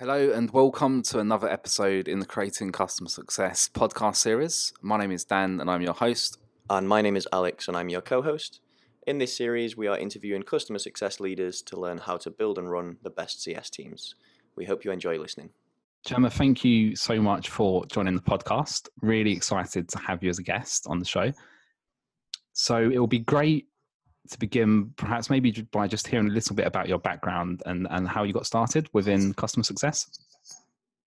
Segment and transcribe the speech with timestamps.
[0.00, 4.72] Hello, and welcome to another episode in the Creating Customer Success podcast series.
[4.80, 6.38] My name is Dan, and I'm your host.
[6.70, 8.60] And my name is Alex, and I'm your co host.
[9.06, 12.70] In this series, we are interviewing customer success leaders to learn how to build and
[12.70, 14.14] run the best CS teams.
[14.56, 15.50] We hope you enjoy listening.
[16.06, 18.88] Gemma, thank you so much for joining the podcast.
[19.02, 21.30] Really excited to have you as a guest on the show.
[22.54, 23.66] So it will be great
[24.28, 28.08] to begin, perhaps maybe by just hearing a little bit about your background and, and
[28.08, 30.08] how you got started within customer success.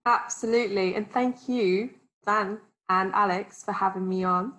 [0.06, 0.96] Absolutely.
[0.96, 1.92] And thank you,
[2.26, 2.60] Dan
[2.90, 4.54] and Alex, for having me on.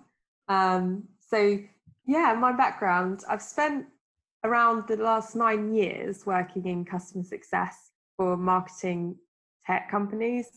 [0.47, 1.59] Um, so,
[2.05, 3.85] yeah, my background I've spent
[4.43, 9.17] around the last nine years working in customer success for marketing
[9.65, 10.47] tech companies.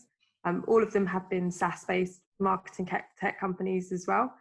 [0.45, 2.85] Um, all of them have been SaaS based marketing
[3.19, 4.33] tech companies as well.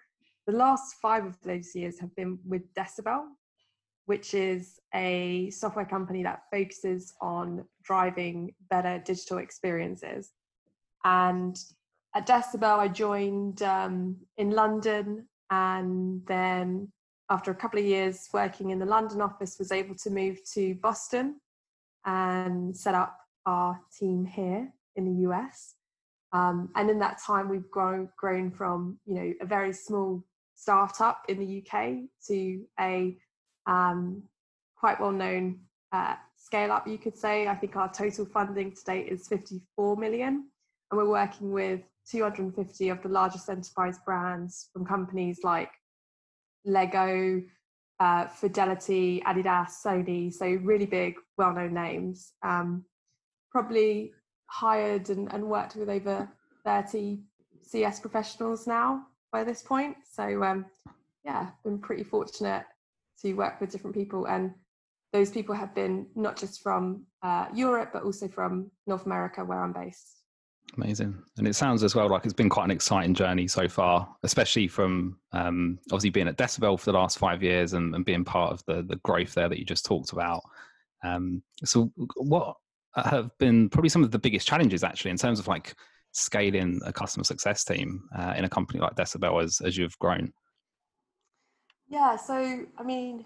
[0.47, 3.25] The last five of those years have been with Decibel,
[4.09, 10.33] which is a software company that focuses on driving better digital experiences.
[11.05, 11.55] And
[12.15, 16.91] at Decibel, I joined um, in London, and then
[17.29, 20.75] after a couple of years working in the London office, was able to move to
[20.77, 21.39] Boston
[22.07, 25.75] and set up our team here in the US.
[26.33, 30.25] Um, and in that time, we've grown grown from you know a very small
[30.55, 33.19] startup in the UK to a
[33.69, 34.23] um,
[34.77, 35.61] quite well known
[35.93, 37.47] uh, scale up, you could say.
[37.47, 40.49] I think our total funding to date is 54 million,
[40.91, 45.71] and we're working with 250 of the largest enterprise brands from companies like
[46.65, 47.43] Lego,
[48.01, 52.33] uh, Fidelity, Adidas, Sony, so really big, well known names.
[52.43, 52.85] Um,
[53.51, 54.13] probably
[54.47, 56.29] hired and, and, worked with over
[56.65, 57.21] 30
[57.63, 59.97] CS professionals now by this point.
[60.11, 60.67] So, um,
[61.25, 62.65] yeah, been pretty fortunate
[63.23, 64.53] to work with different people and
[65.13, 69.63] those people have been not just from uh, Europe but also from North America where
[69.63, 70.19] I'm based.
[70.77, 74.07] Amazing, and it sounds as well like it's been quite an exciting journey so far,
[74.23, 78.23] especially from um, obviously being at Decibel for the last five years and, and, being
[78.23, 80.43] part of the the growth there that you just talked about.
[81.03, 82.57] Um, so, what
[82.97, 85.75] have been probably some of the biggest challenges actually in terms of like
[86.13, 90.33] scaling a customer success team uh, in a company like Decibel as as you've grown?
[91.89, 93.25] Yeah, so I mean,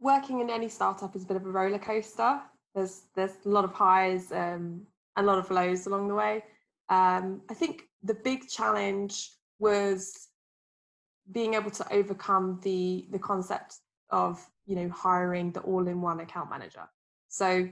[0.00, 2.40] working in any startup is a bit of a roller coaster.
[2.74, 4.86] There's there's a lot of highs um,
[5.16, 6.44] and a lot of lows along the way.
[6.88, 10.28] Um, I think the big challenge was
[11.32, 13.76] being able to overcome the the concept
[14.10, 16.88] of you know hiring the all-in-one account manager.
[17.28, 17.68] So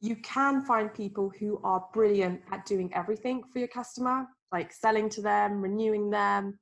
[0.00, 5.08] you can find people who are brilliant at doing everything for your customer, like selling
[5.10, 6.58] to them, renewing them,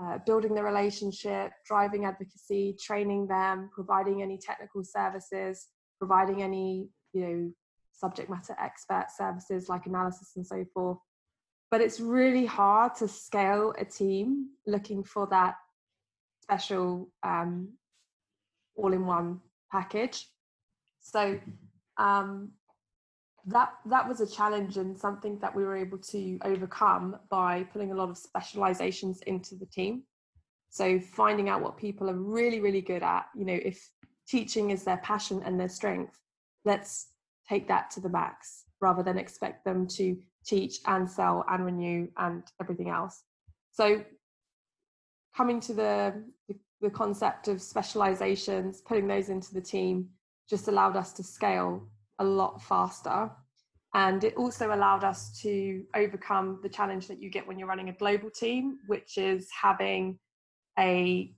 [0.00, 5.68] uh, building the relationship, driving advocacy, training them, providing any technical services,
[5.98, 7.52] providing any you know
[7.92, 10.98] subject matter expert services like analysis and so forth.
[11.70, 15.54] But it's really hard to scale a team looking for that
[16.42, 17.70] special um,
[18.76, 19.40] all-in-one
[19.72, 20.28] package.
[21.00, 21.38] So
[21.96, 22.52] um,
[23.46, 27.92] that that was a challenge and something that we were able to overcome by putting
[27.92, 30.02] a lot of specializations into the team.
[30.70, 33.90] So finding out what people are really really good at you know if
[34.26, 36.18] teaching is their passion and their strength
[36.64, 37.08] let's
[37.48, 40.16] take that to the max rather than expect them to
[40.46, 43.22] teach and sell and renew and everything else.
[43.72, 44.02] So
[45.36, 50.08] coming to the the, the concept of specializations putting those into the team
[50.48, 51.88] just allowed us to scale
[52.18, 53.30] a lot faster.
[53.94, 57.90] And it also allowed us to overcome the challenge that you get when you're running
[57.90, 60.18] a global team, which is having
[60.78, 61.32] a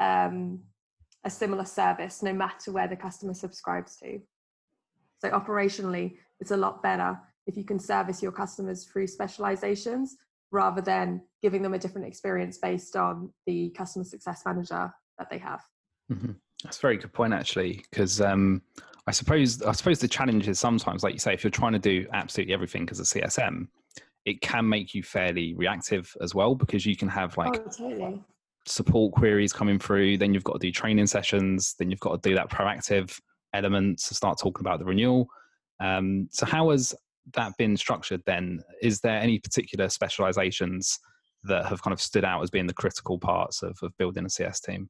[0.00, 0.60] um,
[1.24, 4.20] a similar service no matter where the customer subscribes to.
[5.20, 7.16] So operationally, it's a lot better
[7.46, 10.16] if you can service your customers through specializations
[10.50, 15.38] rather than giving them a different experience based on the customer success manager that they
[15.38, 15.62] have.
[16.12, 16.32] Mm-hmm.
[16.62, 18.62] That's a very good point, actually, because um,
[19.06, 21.78] I suppose I suppose the challenge is sometimes, like you say, if you're trying to
[21.78, 23.66] do absolutely everything as a CSM,
[24.24, 28.20] it can make you fairly reactive as well because you can have like oh, totally.
[28.66, 30.18] support queries coming through.
[30.18, 31.74] Then you've got to do training sessions.
[31.78, 33.18] Then you've got to do that proactive
[33.54, 35.28] element to start talking about the renewal.
[35.80, 36.94] Um, so how has
[37.34, 38.22] that been structured?
[38.24, 40.98] Then is there any particular specializations
[41.44, 44.30] that have kind of stood out as being the critical parts of, of building a
[44.30, 44.88] CS team?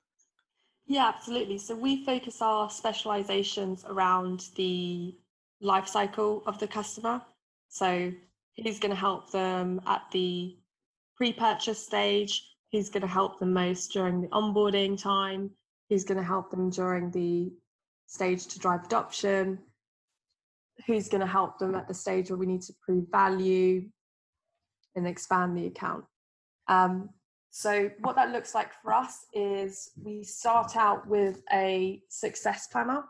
[0.86, 1.58] Yeah, absolutely.
[1.58, 5.14] So we focus our specializations around the
[5.60, 7.22] life cycle of the customer.
[7.68, 8.12] So
[8.56, 10.56] who's going to help them at the
[11.16, 12.48] pre-purchase stage?
[12.72, 15.50] Who's going to help them most during the onboarding time?
[15.88, 17.52] Who's going to help them during the
[18.06, 19.58] stage to drive adoption?
[20.86, 23.84] who's going to help them at the stage where we need to prove value
[24.94, 26.04] and expand the account.
[26.68, 27.10] Um,
[27.54, 33.04] so what that looks like for us is we start out with a success planner,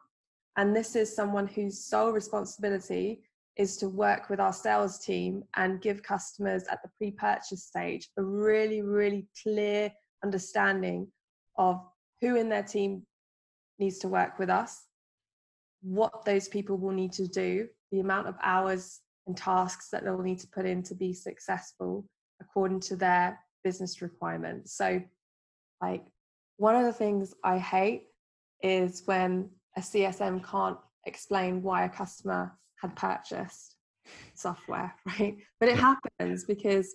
[0.56, 3.23] and this is someone whose sole responsibility
[3.56, 8.23] is to work with our sales team and give customers at the pre-purchase stage a
[8.23, 9.93] really, really clear
[10.25, 11.06] understanding
[11.56, 11.81] of
[12.21, 13.06] who in their team
[13.79, 14.87] needs to work with us,
[15.83, 20.19] what those people will need to do, the amount of hours and tasks that they'll
[20.19, 22.05] need to put in to be successful
[22.41, 24.76] according to their business requirements.
[24.76, 25.03] So,
[25.81, 26.05] like,
[26.56, 28.05] one of the things I hate
[28.62, 33.76] is when a CSM can't explain why a customer had purchased
[34.35, 35.37] software, right?
[35.61, 36.94] But it happens because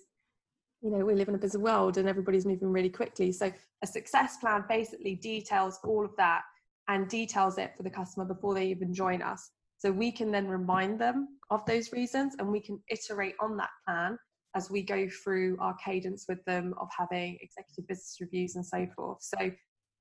[0.82, 3.32] you know we live in a busy world and everybody's moving really quickly.
[3.32, 3.52] So
[3.84, 6.44] a success plan basically details all of that
[6.88, 9.52] and details it for the customer before they even join us.
[9.80, 13.70] So we can then remind them of those reasons and we can iterate on that
[13.86, 14.18] plan
[14.56, 18.88] as we go through our cadence with them of having executive business reviews and so
[18.96, 19.20] forth.
[19.22, 19.52] So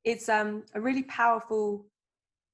[0.04, 1.86] it's um, a really powerful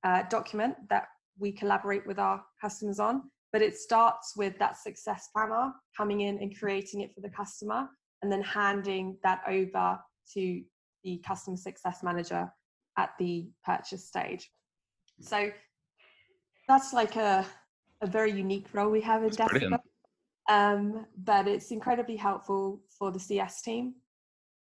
[0.05, 1.09] uh, document that
[1.39, 3.23] we collaborate with our customers on,
[3.53, 7.89] but it starts with that success planner coming in and creating it for the customer
[8.23, 9.99] and then handing that over
[10.35, 10.63] to
[11.05, 12.51] the customer success manager
[12.97, 14.51] at the purchase stage.
[15.21, 15.51] So
[16.69, 17.45] that's like a,
[18.01, 19.79] a very unique role we have in Decibel.
[20.53, 23.95] Um, but it's incredibly helpful for the CS team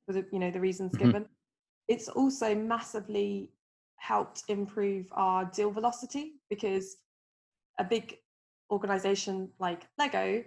[0.05, 1.05] for the you know the reasons mm-hmm.
[1.05, 1.25] given.
[1.87, 3.51] It's also massively
[3.95, 6.97] helped improve our deal velocity because
[7.79, 8.17] a big
[8.69, 10.43] organization like Lego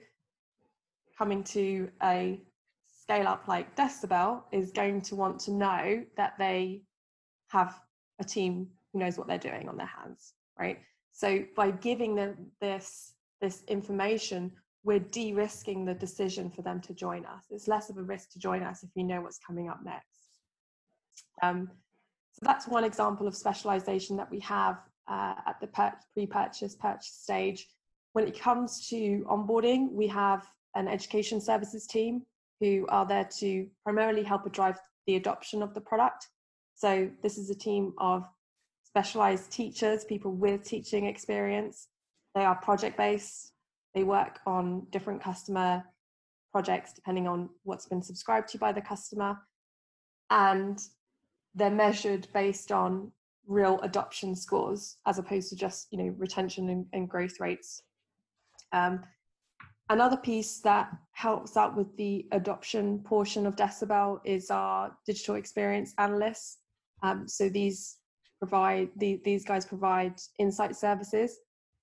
[1.19, 2.41] coming to a
[2.87, 6.83] scale up like Decibel is going to want to know that they
[7.49, 7.81] have
[8.21, 10.79] a team who knows what they're doing on their hands, right?
[11.13, 14.53] So by giving them this this information,
[14.85, 17.45] we're de-risking the decision for them to join us.
[17.51, 20.07] It's less of a risk to join us if you know what's coming up next.
[21.43, 21.71] Um,
[22.33, 25.69] so that's one example of specialization that we have uh, at the
[26.15, 27.69] pre-purchase purchase stage.
[28.13, 32.23] When it comes to onboarding, we have an education services team
[32.61, 36.29] who are there to primarily help drive the adoption of the product.
[36.75, 38.25] So this is a team of
[38.85, 41.89] specialized teachers, people with teaching experience.
[42.35, 43.52] They are project based.
[43.95, 45.85] They work on different customer
[46.51, 49.39] projects depending on what's been subscribed to by the customer.
[50.31, 50.81] And
[51.55, 53.13] they're measured based on
[53.47, 57.83] real adoption scores as opposed to just you know retention and, and growth rates.
[58.73, 59.03] Um,
[59.91, 65.93] another piece that helps out with the adoption portion of Decibel is our digital experience
[65.99, 66.59] analysts.
[67.03, 67.99] Um, so these
[68.39, 71.39] provide the, these guys provide insight services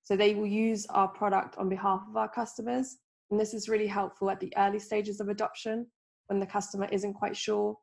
[0.09, 2.97] so they will use our product on behalf of our customers.
[3.29, 5.85] And this is really helpful at the early stages of adoption
[6.25, 7.77] when the customer isn't quite sure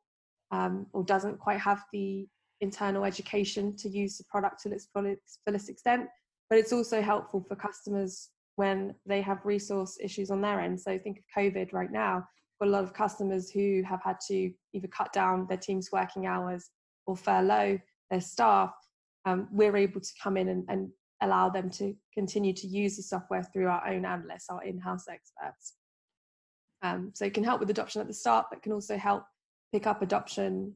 [0.51, 2.27] um, or doesn't quite have the
[2.59, 6.09] internal education to use the product to its fullest extent.
[6.49, 8.27] But it's also helpful for customers
[8.57, 10.81] when they have resource issues on their end.
[10.81, 12.27] So think of COVID right now.
[12.59, 16.25] Got a lot of customers who have had to either cut down their team's working
[16.25, 16.71] hours
[17.05, 17.79] or furlough
[18.11, 18.73] their staff.
[19.23, 20.89] Um, we're able to come in and, and
[21.21, 25.73] allow them to continue to use the software through our own analysts, our in-house experts.
[26.83, 29.23] Um, so it can help with adoption at the start, but can also help
[29.71, 30.73] pick up adoption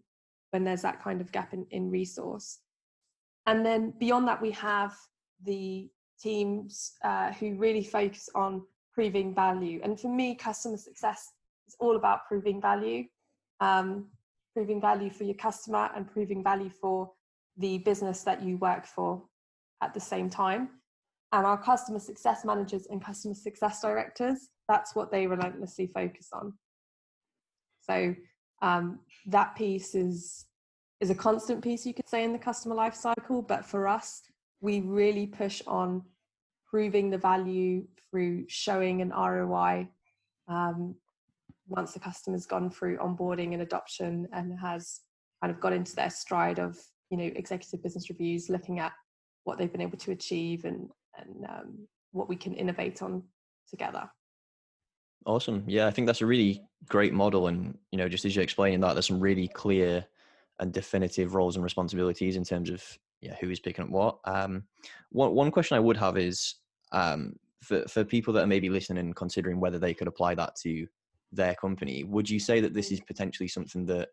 [0.50, 2.60] when there's that kind of gap in, in resource.
[3.46, 4.94] And then beyond that, we have
[5.44, 5.90] the
[6.20, 8.64] teams uh, who really focus on
[8.94, 9.80] proving value.
[9.84, 11.32] And for me, customer success
[11.68, 13.06] is all about proving value,
[13.60, 14.08] um,
[14.54, 17.12] proving value for your customer and proving value for
[17.58, 19.24] the business that you work for
[19.82, 20.70] at the same time.
[21.34, 26.54] And our customer success managers and customer success directors, that's what they relentlessly focus on.
[27.82, 28.16] So
[28.62, 30.46] um, that piece is
[31.00, 33.42] is a constant piece you could say in the customer life cycle.
[33.42, 34.22] But for us,
[34.60, 36.04] we really push on
[36.70, 39.88] proving the value through showing an ROI
[40.48, 40.96] um,
[41.68, 45.02] once the customer's gone through onboarding and adoption and has
[45.42, 46.78] kind of got into their stride of
[47.10, 48.92] you know executive business reviews, looking at
[49.44, 53.24] what they've been able to achieve and and um, what we can innovate on
[53.70, 54.10] together.
[55.26, 55.64] Awesome.
[55.68, 58.80] Yeah i think that's a really great model and you know just as you're explaining
[58.82, 60.06] that there's some really clear
[60.60, 62.84] and definitive roles and responsibilities in terms of
[63.22, 64.18] yeah who is picking up what.
[64.26, 64.64] Um
[65.12, 66.56] one, one question i would have is
[66.92, 70.56] um for, for people that are maybe listening and considering whether they could apply that
[70.64, 70.88] to
[71.32, 74.10] their company would you say that this is potentially something that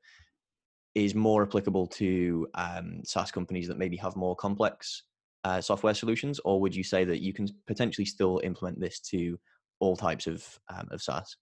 [0.94, 5.04] is more applicable to um, SaaS companies that maybe have more complex
[5.49, 9.38] uh, software solutions, or would you say that you can potentially still implement this to
[9.81, 11.37] all types of um, of SaaS?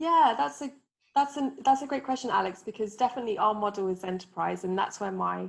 [0.00, 0.70] Yeah, that's a
[1.14, 2.64] that's a that's a great question, Alex.
[2.64, 5.48] Because definitely our model is enterprise, and that's where my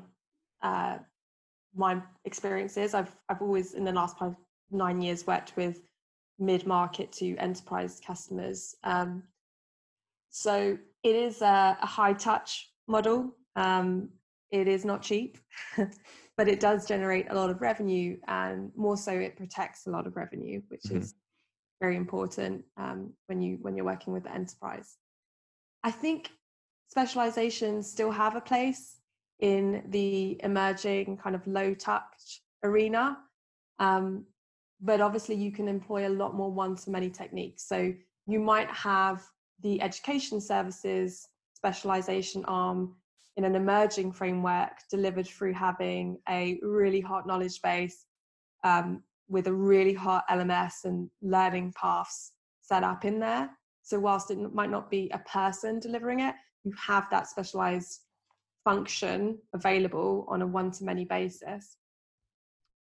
[0.61, 0.99] uh,
[1.75, 2.93] my experience is.
[2.93, 4.35] I've I've always in the last five,
[4.69, 5.81] nine years worked with
[6.37, 8.75] mid market to enterprise customers.
[8.83, 9.23] Um,
[10.29, 13.35] so it is a, a high touch model.
[13.55, 14.09] Um,
[14.51, 15.39] it is not cheap,
[16.37, 20.07] but it does generate a lot of revenue, and more so, it protects a lot
[20.07, 20.99] of revenue, which mm-hmm.
[20.99, 21.15] is
[21.79, 24.97] very important um, when you when you're working with the enterprise.
[25.83, 26.31] I think
[26.89, 28.99] specializations still have a place
[29.39, 33.17] in the emerging kind of low touch arena.
[33.79, 34.25] Um,
[34.79, 37.67] but obviously, you can employ a lot more one to many techniques.
[37.67, 37.93] So
[38.27, 39.23] you might have
[39.61, 42.95] the education services specialization arm
[43.37, 48.05] in an emerging framework delivered through having a really hot knowledge base
[48.63, 53.49] um, with a really hot LMS and learning paths set up in there.
[53.81, 58.01] So whilst it might not be a person delivering it, you have that specialized
[58.63, 61.77] function available on a one to many basis.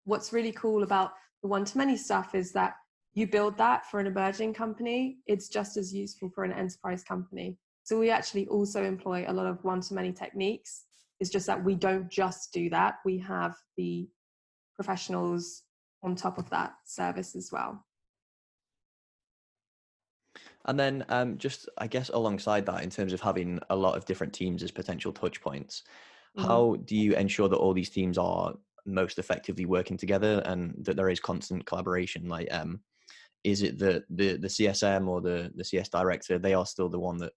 [0.03, 2.73] What's really cool about the one to many stuff is that
[3.13, 7.57] you build that for an emerging company, it's just as useful for an enterprise company.
[7.89, 10.83] So we actually also employ a lot of one to many techniques.
[11.19, 14.07] It's just that we don't just do that, we have the
[14.75, 15.63] professionals
[16.03, 17.83] on top of that service as well.
[20.65, 24.05] And then, um, just I guess alongside that, in terms of having a lot of
[24.05, 25.81] different teams as potential touch points,
[26.37, 26.47] mm-hmm.
[26.47, 28.53] how do you ensure that all these teams are
[28.85, 32.29] most effectively working together and that there is constant collaboration?
[32.29, 32.81] Like, um,
[33.43, 36.99] is it that the the CSM or the the CS director they are still the
[36.99, 37.33] one that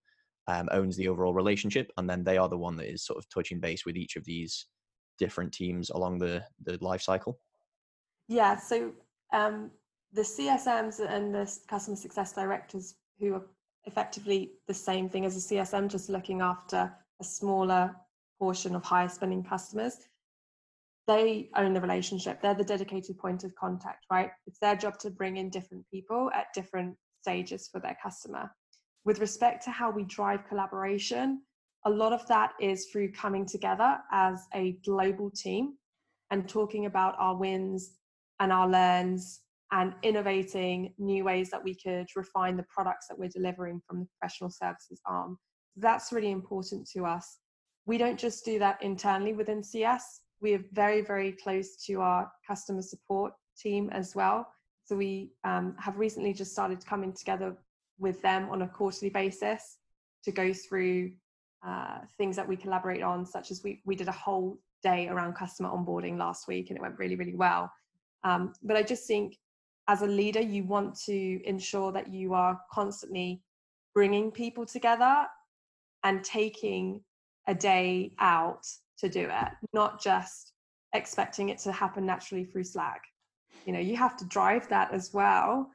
[0.48, 3.28] um, owns the overall relationship, and then they are the one that is sort of
[3.28, 4.66] touching base with each of these
[5.18, 7.38] different teams along the the life cycle?
[8.28, 8.56] Yeah.
[8.56, 8.92] So
[9.32, 9.70] um,
[10.12, 13.46] the CSMs and the customer success directors who are
[13.84, 17.94] effectively the same thing as a CSM, just looking after a smaller
[18.38, 19.96] portion of higher spending customers.
[21.08, 22.40] They own the relationship.
[22.40, 24.30] They're the dedicated point of contact, right?
[24.46, 28.50] It's their job to bring in different people at different stages for their customer.
[29.04, 31.42] With respect to how we drive collaboration,
[31.84, 35.74] a lot of that is through coming together as a global team
[36.30, 37.98] and talking about our wins
[38.38, 39.40] and our learns
[39.72, 44.06] and innovating new ways that we could refine the products that we're delivering from the
[44.06, 45.38] professional services arm.
[45.76, 47.38] That's really important to us.
[47.86, 52.30] We don't just do that internally within CS, we are very, very close to our
[52.46, 54.46] customer support team as well.
[54.84, 57.56] So we um, have recently just started coming together
[58.02, 59.78] with them on a quarterly basis
[60.24, 61.12] to go through
[61.66, 65.34] uh, things that we collaborate on, such as we, we did a whole day around
[65.34, 67.72] customer onboarding last week and it went really, really well.
[68.24, 69.36] Um, but I just think
[69.88, 73.42] as a leader, you want to ensure that you are constantly
[73.94, 75.26] bringing people together
[76.04, 77.00] and taking
[77.46, 78.66] a day out
[78.98, 80.52] to do it, not just
[80.94, 83.02] expecting it to happen naturally through Slack.
[83.66, 85.70] You know, you have to drive that as well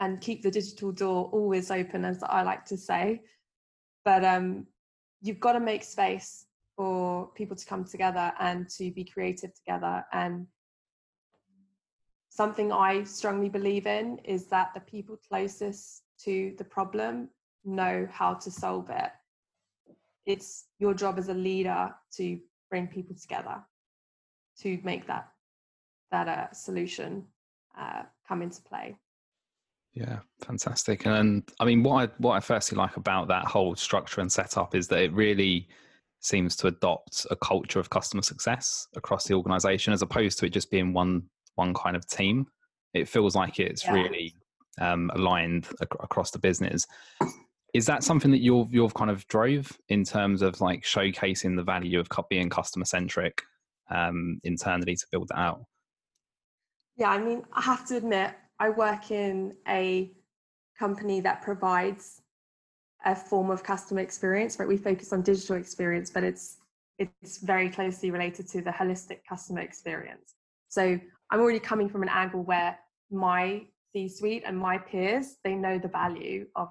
[0.00, 3.22] and keep the digital door always open, as I like to say.
[4.04, 4.66] But um,
[5.20, 10.04] you've got to make space for people to come together and to be creative together
[10.12, 10.46] and
[12.30, 17.28] something I strongly believe in is that the people closest to the problem
[17.64, 19.10] know how to solve it.
[20.24, 22.38] It's your job as a leader to
[22.70, 23.56] bring people together
[24.60, 25.28] to make that
[26.12, 27.24] that uh, solution
[27.78, 28.96] uh, come into play.
[29.92, 31.06] Yeah, fantastic.
[31.06, 34.74] And I mean, what I what I firstly like about that whole structure and setup
[34.74, 35.68] is that it really
[36.20, 40.50] seems to adopt a culture of customer success across the organization, as opposed to it
[40.50, 41.24] just being one
[41.56, 42.46] one kind of team.
[42.94, 43.92] It feels like it's yeah.
[43.92, 44.34] really
[44.80, 46.86] um, aligned ac- across the business.
[47.74, 51.62] Is that something that you've you've kind of drove in terms of like showcasing the
[51.62, 53.42] value of being customer centric
[53.90, 55.64] um, internally to build that out?
[56.96, 60.12] Yeah, I mean, I have to admit, I work in a
[60.78, 62.22] company that provides
[63.04, 64.58] a form of customer experience.
[64.58, 66.58] Right, we focus on digital experience, but it's
[66.98, 70.34] it's very closely related to the holistic customer experience.
[70.68, 71.00] So
[71.30, 72.78] I'm already coming from an angle where
[73.10, 73.62] my
[73.92, 76.68] C suite and my peers, they know the value of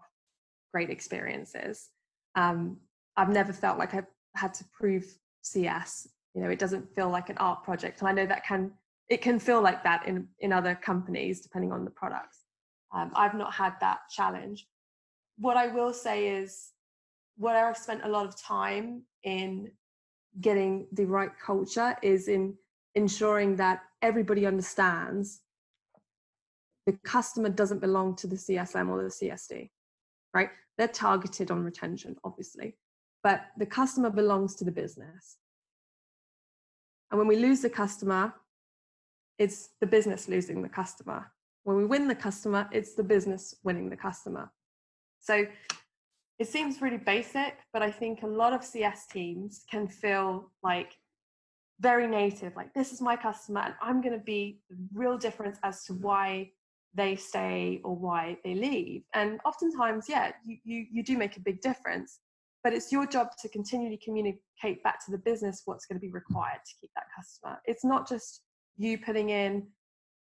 [0.72, 1.90] great experiences.
[2.36, 2.78] Um,
[3.18, 4.06] I've never felt like I've
[4.36, 5.06] had to prove
[5.42, 6.08] CS.
[6.36, 8.00] You know, it doesn't feel like an art project.
[8.00, 8.72] And I know that can,
[9.10, 12.46] it can feel like that in, in other companies, depending on the products.
[12.94, 14.68] Um, I've not had that challenge.
[15.38, 16.72] What I will say is,
[17.38, 19.72] where I've spent a lot of time in
[20.42, 22.56] getting the right culture is in
[22.96, 25.42] ensuring that everybody understands
[26.86, 29.70] the customer doesn't belong to the CSM or the CSD,
[30.34, 30.50] right?
[30.78, 32.78] They're targeted on retention, obviously,
[33.24, 35.38] but the customer belongs to the business.
[37.12, 38.34] And when we lose the customer,
[39.40, 41.32] it's the business losing the customer.
[41.64, 44.52] When we win the customer, it's the business winning the customer.
[45.22, 45.46] So
[46.38, 50.94] it seems really basic, but I think a lot of CS teams can feel like
[51.80, 55.58] very native, like this is my customer and I'm going to be the real difference
[55.64, 56.02] as to mm.
[56.02, 56.52] why
[56.94, 59.04] they stay or why they leave.
[59.14, 62.20] And oftentimes, yeah, you, you, you do make a big difference,
[62.64, 66.12] but it's your job to continually communicate back to the business what's going to be
[66.12, 67.62] required to keep that customer.
[67.66, 68.42] It's not just
[68.80, 69.68] you putting in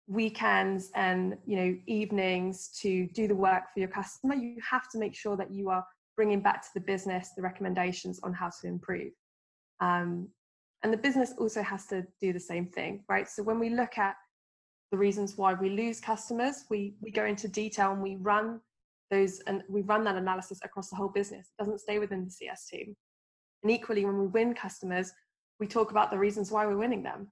[0.08, 4.98] weekends and you know evenings to do the work for your customer you have to
[4.98, 5.84] make sure that you are
[6.16, 9.12] bringing back to the business the recommendations on how to improve.
[9.80, 10.28] Um,
[10.82, 13.28] and the business also has to do the same thing right?
[13.28, 14.16] So when we look at
[14.90, 18.60] the reasons why we lose customers we we go into detail and we run
[19.10, 21.48] those and we run that analysis across the whole business.
[21.50, 22.96] It doesn't stay within the cs team.
[23.62, 25.12] And equally when we win customers
[25.60, 27.30] we talk about the reasons why we're winning them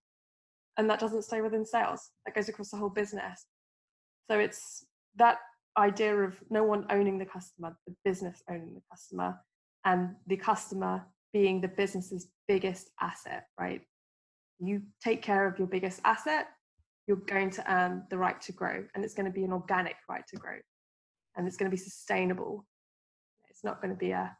[0.79, 2.11] and that doesn't stay within sales.
[2.25, 3.45] That goes across the whole business.
[4.31, 5.39] So it's that
[5.77, 9.37] idea of no one owning the customer the business owning the customer
[9.85, 13.83] and the customer being the business's biggest asset right?
[14.61, 16.49] You take care of your biggest asset
[17.07, 19.97] you're going to earn the right to grow and it's going to be an organic
[20.09, 20.59] right to grow
[21.37, 22.67] and it's going to be sustainable.
[23.49, 24.37] It's not going to be a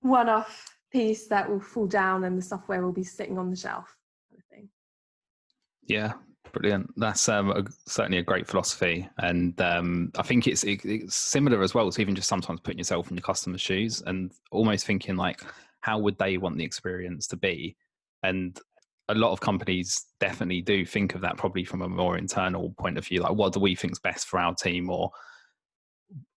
[0.00, 3.96] one-off piece that will fall down and the software will be sitting on the shelf
[5.86, 6.12] yeah,
[6.52, 6.90] brilliant.
[6.96, 11.62] That's um, a, certainly a great philosophy, and um, I think it's, it, it's similar
[11.62, 15.16] as well to even just sometimes putting yourself in your customer's shoes and almost thinking
[15.16, 15.40] like,
[15.80, 17.76] how would they want the experience to be?
[18.22, 18.58] And
[19.08, 22.96] a lot of companies definitely do think of that probably from a more internal point
[22.96, 25.10] of view, like what do we think's best for our team, or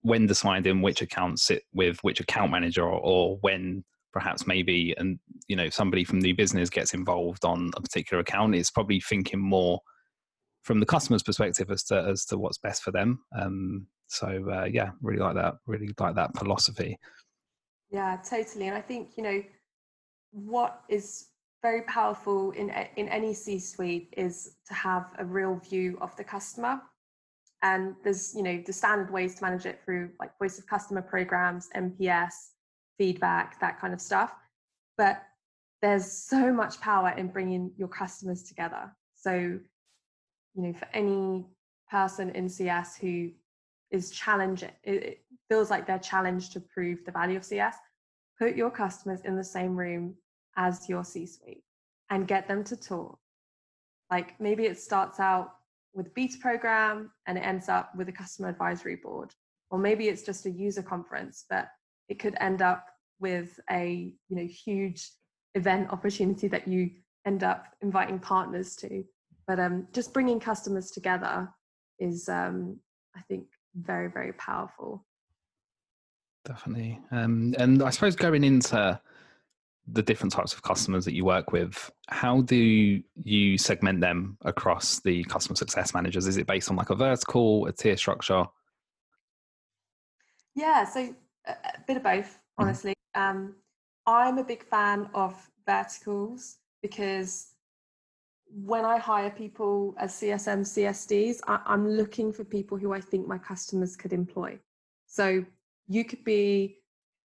[0.02, 3.84] when deciding which accounts sit with which account manager, or, or when
[4.16, 8.54] perhaps maybe and you know somebody from new business gets involved on a particular account
[8.54, 9.78] it's probably thinking more
[10.62, 13.20] from the customer's perspective as to as to what's best for them.
[13.38, 16.98] Um, so uh, yeah really like that really like that philosophy.
[17.90, 19.42] Yeah totally and i think you know
[20.32, 21.26] what is
[21.62, 26.24] very powerful in in any c suite is to have a real view of the
[26.24, 26.80] customer.
[27.62, 31.02] And there's you know the standard ways to manage it through like voice of customer
[31.02, 32.55] programs nps
[32.98, 34.32] feedback, that kind of stuff.
[34.98, 35.22] But
[35.82, 38.90] there's so much power in bringing your customers together.
[39.14, 41.46] So, you know, for any
[41.90, 43.30] person in CS who
[43.90, 47.76] is challenging, it feels like they're challenged to prove the value of CS,
[48.38, 50.14] put your customers in the same room
[50.56, 51.62] as your C suite
[52.10, 53.18] and get them to talk.
[54.10, 55.52] Like maybe it starts out
[55.94, 59.32] with a beta program and it ends up with a customer advisory board,
[59.70, 61.68] or maybe it's just a user conference, but
[62.08, 62.86] it could end up
[63.20, 65.10] with a you know huge
[65.54, 66.90] event opportunity that you
[67.26, 69.04] end up inviting partners to.
[69.46, 71.48] But um, just bringing customers together
[71.98, 72.78] is um,
[73.16, 75.04] i think very very powerful.
[76.44, 77.00] Definitely.
[77.10, 79.00] Um, and i suppose going into
[79.88, 84.98] the different types of customers that you work with how do you segment them across
[85.00, 86.26] the customer success managers?
[86.26, 88.44] Is it based on like a vertical a tier structure?
[90.54, 91.14] Yeah so
[91.46, 92.62] a bit of both, mm-hmm.
[92.62, 92.94] honestly.
[93.14, 93.54] Um,
[94.06, 95.34] I'm a big fan of
[95.66, 97.48] verticals because
[98.48, 103.26] when I hire people as CSM, CSDs, I, I'm looking for people who I think
[103.26, 104.58] my customers could employ.
[105.06, 105.44] So
[105.88, 106.78] you could be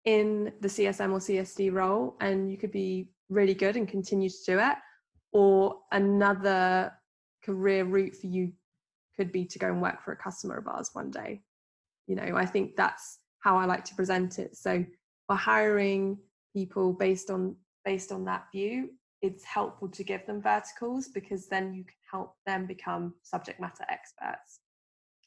[0.05, 4.44] in the CSM or CSD role and you could be really good and continue to
[4.46, 4.76] do it,
[5.33, 6.92] or another
[7.44, 8.52] career route for you
[9.16, 11.42] could be to go and work for a customer of ours one day.
[12.07, 14.57] You know, I think that's how I like to present it.
[14.57, 14.85] So
[15.29, 16.19] by hiring
[16.53, 17.55] people based on
[17.85, 18.91] based on that view,
[19.23, 23.85] it's helpful to give them verticals because then you can help them become subject matter
[23.89, 24.59] experts.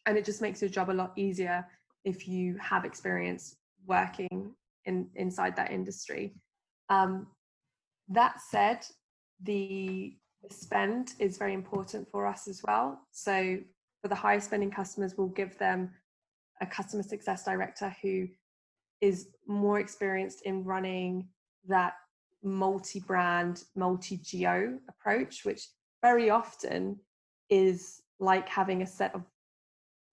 [0.05, 1.65] And it just makes your job a lot easier
[2.03, 3.55] if you have experience
[3.87, 4.51] working
[4.83, 6.33] in inside that industry.
[6.89, 7.27] Um,
[8.09, 8.79] that said,
[9.43, 10.17] the
[10.51, 12.99] spend is very important for us as well.
[13.11, 13.59] So
[14.01, 15.91] for the high spending customers, we'll give them
[16.61, 18.27] a customer success director who
[19.01, 21.27] is more experienced in running
[21.67, 21.93] that
[22.43, 25.67] multi brand, multi geo approach, which
[26.01, 26.97] very often
[27.49, 29.23] is like having a set of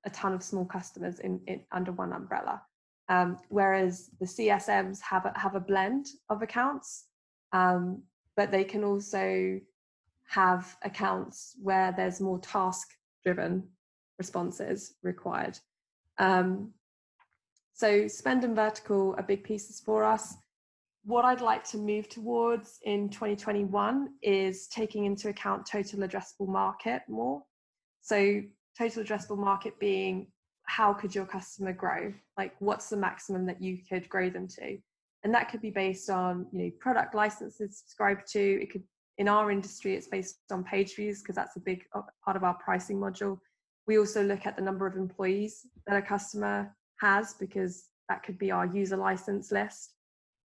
[0.04, 2.62] a ton of small customers in, in under one umbrella.
[3.08, 7.06] Um, whereas the CSMs have a, have a blend of accounts,
[7.52, 8.02] um,
[8.36, 9.60] but they can also
[10.28, 12.88] have accounts where there's more task
[13.24, 13.62] driven
[14.18, 15.58] responses required.
[16.18, 16.72] Um,
[17.74, 20.34] so spend and vertical are big pieces for us.
[21.04, 27.02] What I'd like to move towards in 2021 is taking into account total addressable market
[27.08, 27.42] more.
[28.00, 28.42] So
[28.78, 30.28] total addressable market being
[30.66, 32.12] how could your customer grow?
[32.36, 34.78] Like what's the maximum that you could grow them to?
[35.22, 38.62] And that could be based on, you know, product licenses subscribed to.
[38.62, 38.82] It could
[39.18, 41.84] in our industry it's based on page views because that's a big
[42.24, 43.38] part of our pricing module.
[43.86, 48.38] We also look at the number of employees that a customer has because that could
[48.38, 49.94] be our user license list.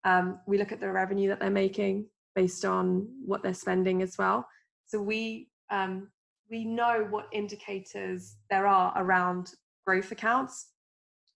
[0.04, 4.16] Um, we look at the revenue that they're making based on what they're spending as
[4.18, 4.46] well.
[4.86, 6.08] So we um,
[6.50, 9.52] we know what indicators there are around
[9.86, 10.72] growth accounts.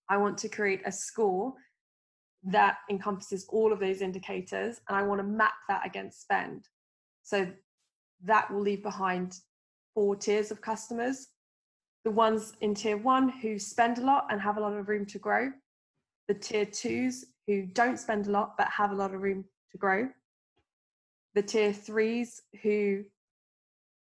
[0.09, 1.55] I want to create a score
[2.45, 6.69] that encompasses all of those indicators and I want to map that against spend.
[7.23, 7.47] So
[8.25, 9.37] that will leave behind
[9.95, 11.29] four tiers of customers.
[12.05, 15.07] The ones in tier one who spend a lot and have a lot of room
[15.07, 15.51] to grow.
[16.29, 19.79] The tier twos who don't spend a lot but have a lot of room to
[19.79, 20.09] grow.
[21.35, 23.05] The tier threes who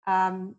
[0.07, 0.55] um,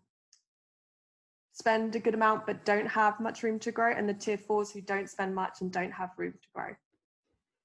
[1.52, 4.70] spend a good amount but don't have much room to grow, and the tier fours
[4.70, 6.74] who don't spend much and don't have room to grow.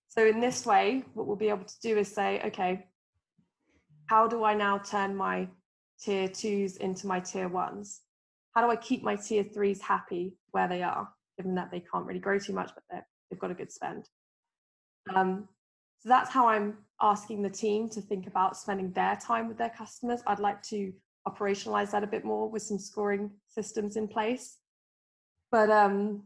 [0.10, 2.88] So, in this way, what we'll be able to do is say, okay,
[4.08, 5.48] how do I now turn my
[6.00, 8.02] tier twos into my tier ones?
[8.58, 12.08] How do I keep my tier threes happy where they are, given that they can't
[12.08, 14.10] really grow too much, but they've got a good spend?
[15.16, 15.48] Um,
[16.00, 19.70] so that's how I'm asking the team to think about spending their time with their
[19.70, 20.22] customers.
[20.26, 20.92] I'd like to
[21.28, 24.58] operationalize that a bit more with some scoring systems in place.
[25.52, 26.24] But um,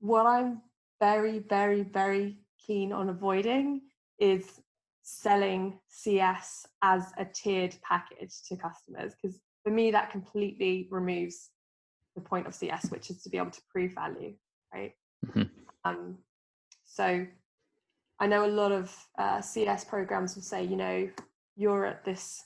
[0.00, 0.60] what I'm
[1.00, 3.80] very, very, very keen on avoiding
[4.18, 4.60] is
[5.00, 11.48] selling CS as a tiered package to customers because for me that completely removes
[12.14, 14.34] the point of CS, which is to be able to prove value,
[14.72, 14.92] right?
[15.26, 15.42] Mm-hmm.
[15.84, 16.18] Um,
[16.84, 17.26] so
[18.20, 21.08] I know a lot of uh, CS programs will say, you know,
[21.56, 22.44] you're at this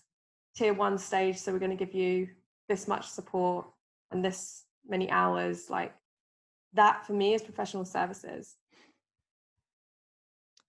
[0.57, 2.29] tier one stage, so we're going to give you
[2.69, 3.67] this much support
[4.11, 5.69] and this many hours.
[5.69, 5.95] Like
[6.75, 8.57] that for me is professional services.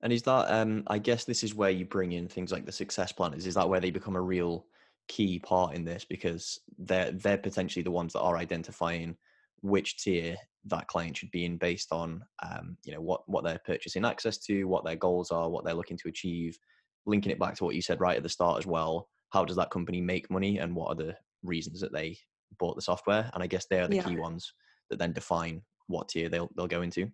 [0.02, 2.72] And is that, um, I guess this is where you bring in things like the
[2.72, 3.48] success planners.
[3.48, 4.66] Is that where they become a real
[5.08, 9.16] key part in this because they're they're potentially the ones that are identifying
[9.62, 13.62] which tier that client should be in based on um, you know what what they're
[13.66, 16.58] purchasing access to, what their goals are, what they're looking to achieve.
[17.06, 19.56] Linking it back to what you said right at the start as well, how does
[19.56, 22.18] that company make money and what are the reasons that they
[22.60, 23.30] bought the software?
[23.34, 24.04] And I guess they are the yeah.
[24.04, 24.52] key ones
[24.90, 27.10] that then define what tier they'll they'll go into.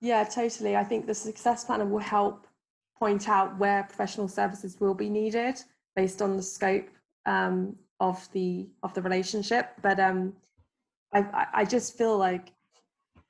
[0.00, 0.76] Yeah, totally.
[0.76, 2.46] I think the success planner will help
[2.98, 5.60] point out where professional services will be needed
[5.96, 6.88] based on the scope
[7.26, 9.70] um, of the of the relationship.
[9.82, 10.34] But um,
[11.12, 12.52] I, I just feel like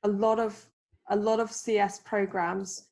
[0.03, 0.65] a lot of
[1.11, 2.89] a lot of CS programs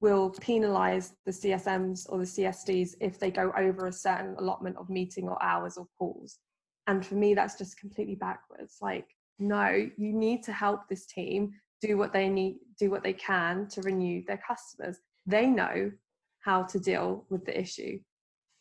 [0.00, 4.90] will penalize the CSMs or the CSDs if they go over a certain allotment of
[4.90, 6.38] meeting or hours or calls.
[6.86, 8.76] And for me, that's just completely backwards.
[8.80, 9.06] Like,
[9.38, 13.68] no, you need to help this team do what they need, do what they can
[13.68, 14.98] to renew their customers.
[15.26, 15.90] They know
[16.40, 17.98] how to deal with the issue.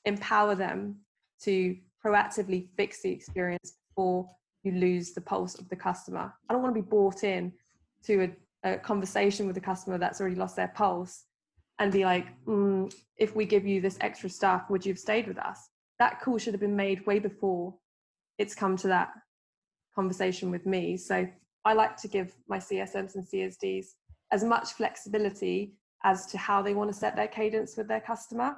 [0.06, 0.98] Empower them
[1.44, 4.30] to proactively fix the experience before
[4.64, 6.34] you lose the pulse of the customer.
[6.50, 7.54] I don't want to be brought in
[8.06, 8.32] to
[8.64, 11.24] a, a conversation with a customer that's already lost their pulse
[11.80, 15.28] and be like, mm, if we give you this extra stuff, would you have stayed
[15.28, 15.70] with us?
[16.00, 17.76] That call should have been made way before
[18.38, 19.10] it's come to that
[19.94, 20.98] conversation with me.
[20.98, 21.28] So
[21.64, 23.88] I like to give my CSMs and CSDs
[24.32, 28.58] as much flexibility as to how they want to set their cadence with their customer.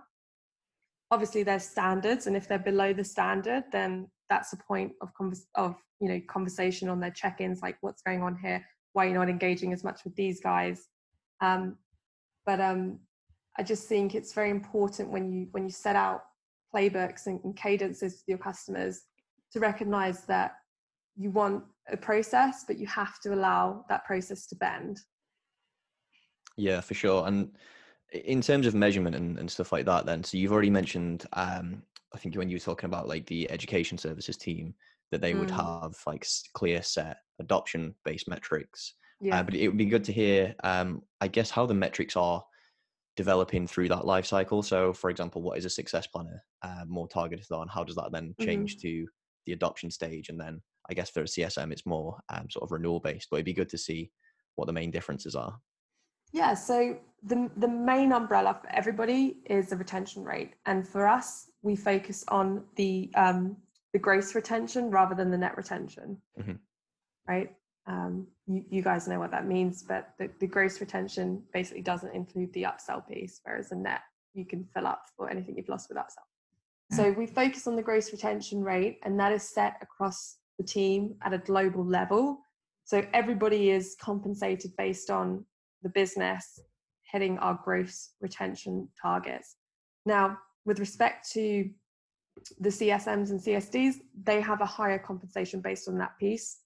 [1.12, 5.48] Obviously, there's standards, and if they're below the standard, then that's a point of convers-
[5.56, 9.30] of you know conversation on their check-ins, like what's going on here, why you're not
[9.30, 10.88] engaging as much with these guys.
[11.42, 11.78] Um,
[12.46, 13.00] but um,
[13.58, 16.24] I just think it's very important when you when you set out
[16.74, 19.02] playbooks and, and cadences with your customers
[19.54, 20.52] to recognize that
[21.16, 25.00] you want a process, but you have to allow that process to bend.
[26.58, 27.28] Yeah, for sure.
[27.28, 27.52] And
[28.14, 31.82] in terms of measurement and, and stuff like that, then, so you've already mentioned, um,
[32.14, 34.74] I think when you were talking about like the education services team,
[35.12, 35.40] that they mm.
[35.40, 38.94] would have like clear set adoption based metrics.
[39.22, 39.40] Uh, yeah.
[39.40, 42.44] Uh, but it would be good to hear, um, I guess, how the metrics are
[43.16, 44.62] developing through that life cycle.
[44.62, 47.68] So, for example, what is a success planner uh, more targeted on?
[47.68, 48.88] How does that then change mm-hmm.
[48.88, 49.08] to
[49.46, 50.30] the adoption stage?
[50.30, 53.38] And then I guess for a CSM, it's more um, sort of renewal based, but
[53.38, 54.12] it'd be good to see
[54.56, 55.58] what the main differences are.
[56.34, 60.54] Yeah, so the, the main umbrella for everybody is the retention rate.
[60.66, 63.58] And for us, we focus on the, um,
[63.94, 66.54] the gross retention rather than the net retention, mm-hmm.
[67.28, 67.52] right?
[67.88, 72.14] Um, you, you, guys know what that means, but the, the gross retention basically doesn't
[72.14, 74.02] include the upsell piece, whereas the net
[74.34, 76.28] you can fill up for anything you've lost with upsell.
[76.92, 81.16] So we focus on the gross retention rate, and that is set across the team
[81.22, 82.40] at a global level.
[82.86, 85.44] So everybody is compensated based on
[85.84, 86.60] the business
[87.12, 89.56] hitting our gross retention targets.
[90.06, 91.70] Now, with respect to
[92.60, 96.60] the CSMs and CSDs, they have a higher compensation based on that piece.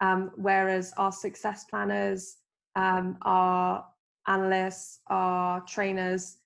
[0.00, 2.36] Um, whereas our success planners,
[2.76, 3.84] um, our
[4.26, 6.38] analysts, our trainers,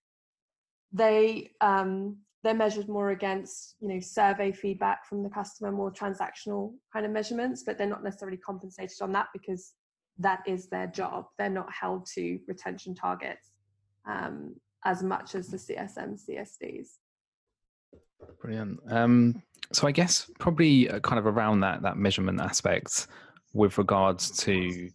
[0.93, 6.73] they um, they're measured more against you know survey feedback from the customer more transactional
[6.93, 9.73] kind of measurements but they're not necessarily compensated on that because
[10.19, 11.27] that is their job.
[11.39, 13.51] They're not held to retention targets
[14.07, 16.89] um, as much as the csm csds
[18.41, 18.81] brilliant.
[18.89, 23.09] Um, so i guess probably uh, kind of around that that measurement aspect
[23.53, 24.89] with regards to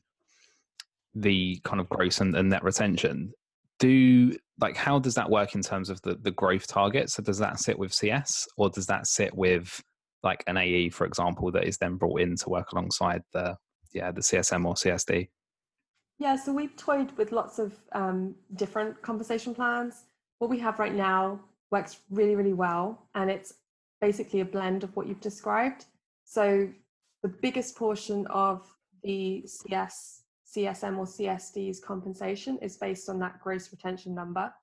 [1.16, 3.34] the kind of gross and, and net retention
[3.80, 7.10] do like how does that work in terms of the the growth target?
[7.10, 9.82] So does that sit with cs or does that sit with
[10.24, 13.58] like an ae for example that is then brought in to work alongside the
[13.94, 15.28] yeah the csm or csd
[16.20, 20.04] yeah so we've toyed with lots of um, different compensation plans
[20.40, 21.40] what we have right now
[21.72, 23.54] works really really well and it's
[24.00, 25.86] basically a blend of what you've described
[26.26, 26.68] so
[27.24, 28.68] the biggest portion of
[29.04, 30.22] the cs
[30.56, 34.54] CSM or CSD's compensation is based on that gross retention number.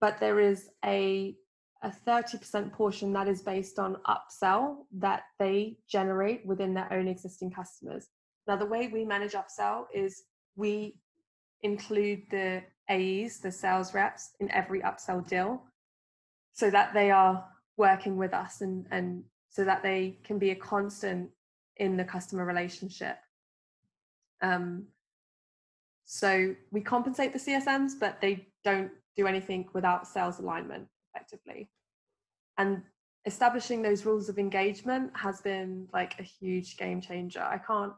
[0.00, 1.36] But there is a,
[1.82, 7.50] a 30% portion that is based on upsell that they generate within their own existing
[7.52, 8.08] customers.
[8.48, 10.22] Now, the way we manage upsell is
[10.56, 10.96] we
[11.62, 15.62] include the AEs, the sales reps, in every upsell deal
[16.54, 17.44] so that they are
[17.76, 21.28] working with us and, and so that they can be a constant
[21.76, 23.18] in the customer relationship.
[24.40, 24.86] Um,
[26.06, 31.68] so we compensate the CSMs, but they don't do anything without sales alignment effectively.
[32.56, 32.82] And
[33.26, 37.42] establishing those rules of engagement has been like a huge game changer.
[37.42, 37.92] I can't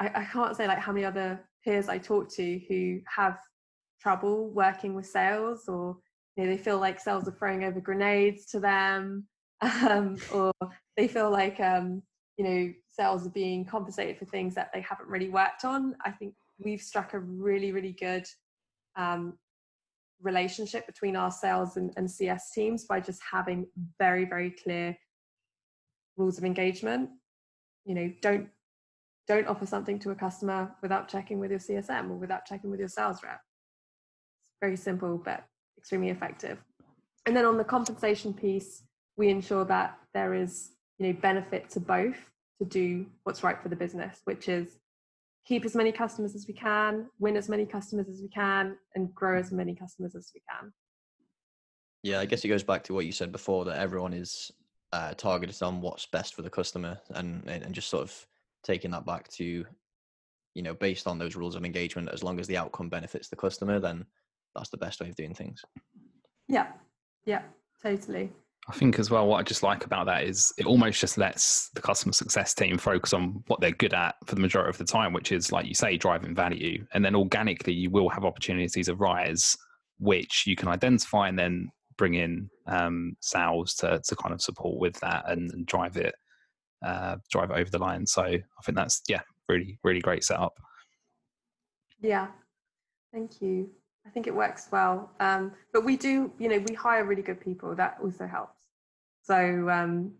[0.00, 3.38] I, I can't say like how many other peers I talk to who have
[4.00, 5.98] trouble working with sales or
[6.36, 9.26] you know, they feel like sales are throwing over grenades to them
[9.60, 10.52] um, or
[10.96, 12.02] they feel like um,
[12.38, 15.94] you know sales are being compensated for things that they haven't really worked on.
[16.04, 18.26] I think we've struck a really really good
[18.96, 19.34] um,
[20.22, 23.66] relationship between our sales and, and cs teams by just having
[23.98, 24.96] very very clear
[26.16, 27.10] rules of engagement.
[27.84, 28.48] You know don't
[29.30, 32.80] don't offer something to a customer without checking with your csm or without checking with
[32.80, 33.40] your sales rep
[34.50, 35.44] it's very simple but
[35.78, 36.58] extremely effective
[37.26, 38.82] and then on the compensation piece
[39.16, 42.16] we ensure that there is you know benefit to both
[42.60, 44.78] to do what's right for the business, which is
[45.46, 49.14] keep as many customers as we can, win as many customers as we can, and
[49.14, 50.72] grow as many customers as we can.
[52.02, 54.50] Yeah, I guess it goes back to what you said before that everyone is
[54.92, 58.26] uh, targeted on what's best for the customer, and and just sort of
[58.62, 59.64] taking that back to,
[60.54, 62.08] you know, based on those rules of engagement.
[62.12, 64.04] As long as the outcome benefits the customer, then
[64.54, 65.62] that's the best way of doing things.
[66.48, 66.68] Yeah,
[67.24, 67.42] yeah,
[67.82, 68.30] totally.
[68.68, 71.70] I think as well, what I just like about that is it almost just lets
[71.70, 74.84] the customer success team focus on what they're good at for the majority of the
[74.84, 76.84] time, which is, like you say, driving value.
[76.92, 79.56] And then organically, you will have opportunities arise
[80.00, 84.80] which you can identify and then bring in um, sales to, to kind of support
[84.80, 86.14] with that and, and drive it
[86.84, 88.06] uh, drive over the line.
[88.06, 90.54] So I think that's yeah, really really great setup.
[92.00, 92.28] Yeah,
[93.12, 93.70] thank you.
[94.06, 95.10] I think it works well.
[95.20, 97.74] Um, but we do, you know, we hire really good people.
[97.74, 98.56] That also helps.
[99.22, 100.12] So um,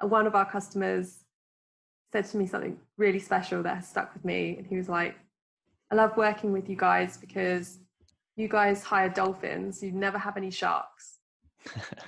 [0.00, 1.24] one of our customers
[2.12, 5.16] said to me something really special that has stuck with me, and he was like,
[5.90, 7.78] "I love working with you guys because
[8.36, 9.82] you guys hire dolphins.
[9.82, 11.18] You never have any sharks."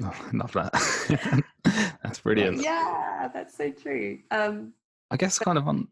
[0.03, 0.71] oh, love that.
[2.03, 2.63] That's brilliant.
[2.63, 4.19] Yeah, that's so true.
[4.31, 4.73] Um,
[5.11, 5.89] I guess kind of on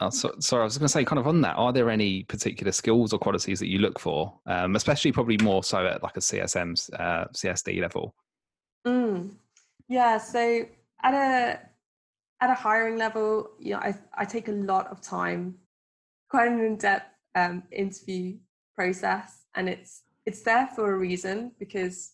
[0.00, 2.22] Oh, so, sorry, I was going to say, kind of on that, are there any
[2.22, 6.16] particular skills or qualities that you look for, um, especially probably more so at like
[6.16, 8.14] a CSM, uh, CSD level?
[8.86, 9.30] Mm.
[9.88, 10.64] Yeah, so
[11.02, 11.60] at a
[12.40, 15.56] at a hiring level, you know, I I take a lot of time,
[16.30, 18.36] quite an in-depth um, interview
[18.76, 22.12] process, and it's it's there for a reason because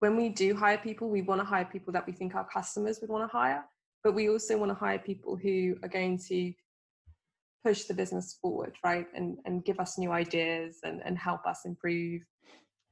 [0.00, 2.98] when we do hire people, we want to hire people that we think our customers
[3.00, 3.64] would want to hire,
[4.02, 6.52] but we also want to hire people who are going to
[7.64, 9.06] push the business forward, right?
[9.14, 12.22] And and give us new ideas and, and help us improve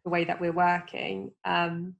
[0.05, 1.33] the way that we're working.
[1.45, 1.95] Um,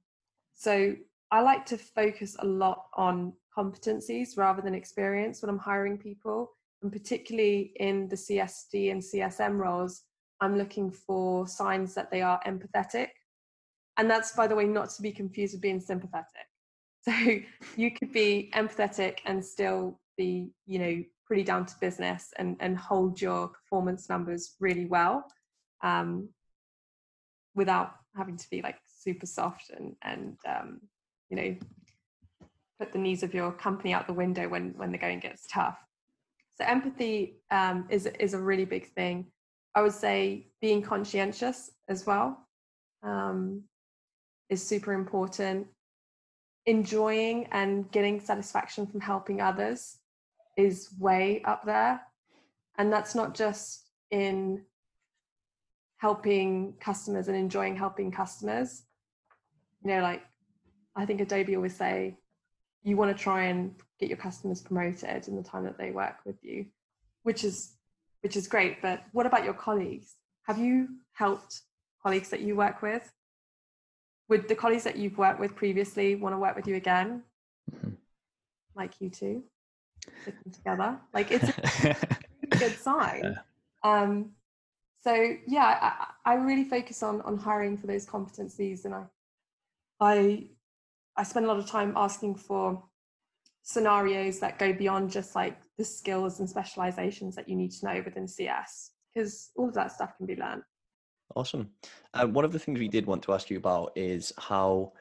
[0.55, 0.95] so
[1.31, 6.51] I like to focus a lot on competencies rather than experience when I'm hiring people.
[6.81, 10.03] And particularly in the CSD and CSM roles,
[10.41, 13.09] I'm looking for signs that they are empathetic.
[13.99, 16.25] And that's, by the way, not to be confused with being sympathetic.
[17.01, 17.13] So
[17.77, 22.77] you could be empathetic and still be, you know, pretty down to business and, and
[22.77, 25.25] hold your performance numbers really well
[25.81, 26.27] um,
[27.55, 30.81] without having to be like super soft and, and um,
[31.29, 31.55] you know,
[32.79, 35.79] put the needs of your company out the window when, when the going gets tough.
[36.57, 39.27] So empathy um, is, is a really big thing.
[39.73, 42.45] I would say being conscientious as well
[43.03, 43.63] um,
[44.49, 45.67] is super important.
[46.65, 49.97] Enjoying and getting satisfaction from helping others
[50.57, 52.01] is way up there.
[52.77, 54.63] And that's not just in
[55.97, 58.83] helping customers and enjoying helping customers.
[59.83, 60.21] You know, like
[60.95, 62.17] I think Adobe always say,
[62.83, 66.15] you want to try and get your customers promoted in the time that they work
[66.25, 66.65] with you,
[67.23, 67.73] which is
[68.21, 68.81] which is great.
[68.81, 70.15] But what about your colleagues?
[70.43, 71.61] Have you helped
[72.03, 73.09] colleagues that you work with?
[74.29, 77.23] Would the colleagues that you've worked with previously want to work with you again?
[77.71, 77.89] Mm-hmm.
[78.75, 79.43] Like you two,
[80.53, 80.99] together.
[81.13, 81.95] Like it's a
[82.57, 83.37] good sign.
[83.83, 84.31] Um,
[85.01, 89.03] so yeah, I, I really focus on on hiring for those competencies, and I
[89.99, 90.47] I
[91.17, 92.83] I spend a lot of time asking for
[93.63, 98.01] scenarios that go beyond just like the skills and specializations that you need to know
[98.03, 100.63] within CS because all of that stuff can be learned.
[101.35, 101.69] Awesome.
[102.13, 104.93] Uh, one of the things we did want to ask you about is how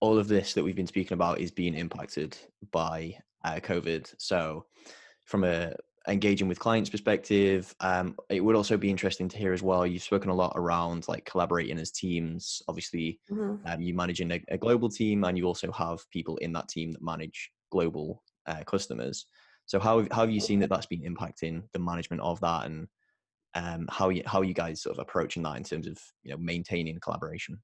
[0.00, 2.36] all of this that we've been speaking about is being impacted
[2.72, 4.12] by uh, COVID.
[4.18, 4.66] So,
[5.24, 5.74] from a
[6.08, 9.86] engaging with clients perspective, um, it would also be interesting to hear as well.
[9.86, 12.62] You've spoken a lot around like collaborating as teams.
[12.68, 13.66] Obviously, mm-hmm.
[13.66, 16.92] um, you managing a, a, global team, and you also have people in that team
[16.92, 19.26] that manage global uh, customers.
[19.66, 22.88] So how how have you seen that that's been impacting the management of that, and
[23.54, 26.30] um, how you how are you guys sort of approaching that in terms of you
[26.30, 27.60] know maintaining collaboration?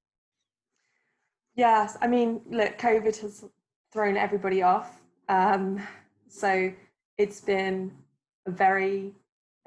[1.55, 3.45] Yes, I mean, look, COVID has
[3.91, 5.01] thrown everybody off.
[5.29, 5.81] Um,
[6.29, 6.71] so
[7.17, 7.91] it's been
[8.45, 9.13] a very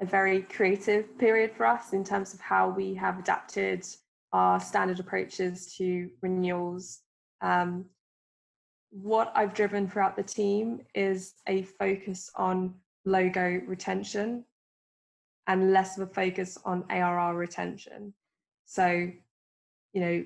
[0.01, 3.85] a very creative period for us in terms of how we have adapted
[4.33, 7.01] our standard approaches to renewals.
[7.41, 7.85] Um,
[8.89, 12.73] what I've driven throughout the team is a focus on
[13.05, 14.43] logo retention
[15.51, 18.13] and less of a focus on ARR retention.
[18.65, 19.11] So,
[19.91, 20.23] you know,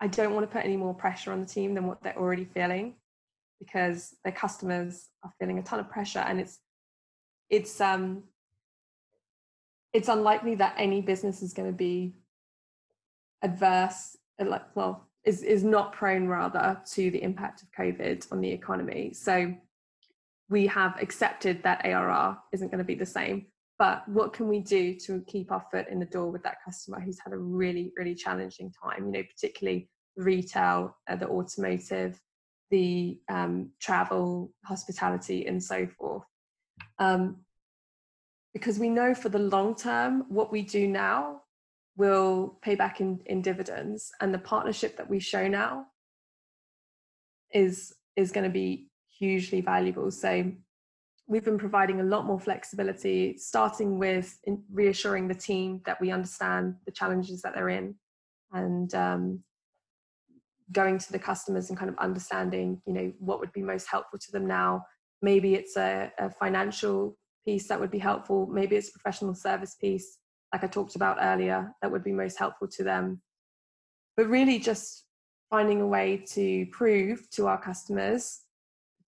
[0.00, 2.44] I don't want to put any more pressure on the team than what they're already
[2.44, 2.96] feeling
[3.60, 6.58] because their customers are feeling a ton of pressure and it's
[7.48, 8.24] it's um
[9.92, 12.12] it's unlikely that any business is going to be
[13.42, 18.40] adverse uh, like well is is not prone rather to the impact of covid on
[18.40, 19.54] the economy so
[20.48, 23.46] we have accepted that arr isn't going to be the same
[23.82, 27.00] but what can we do to keep our foot in the door with that customer
[27.00, 29.06] who's had a really really challenging time?
[29.06, 32.20] You know particularly retail uh, the automotive
[32.70, 36.22] the um, travel hospitality and so forth.
[37.00, 37.38] Um,
[38.54, 41.40] because we know for the long term what we do now
[41.96, 45.86] will pay back in, in dividends and the partnership that we show now
[47.52, 48.86] is is going to be
[49.18, 50.12] hugely valuable.
[50.12, 50.52] So
[51.26, 54.38] we've been providing a lot more flexibility starting with
[54.72, 57.94] reassuring the team that we understand the challenges that they're in
[58.52, 59.40] and um,
[60.72, 64.18] going to the customers and kind of understanding you know what would be most helpful
[64.18, 64.82] to them now
[65.22, 68.46] maybe it's a, a financial piece that would be helpful.
[68.46, 70.18] Maybe it's a professional service piece,
[70.52, 73.22] like I talked about earlier, that would be most helpful to them.
[74.16, 75.04] But really, just
[75.48, 78.41] finding a way to prove to our customers,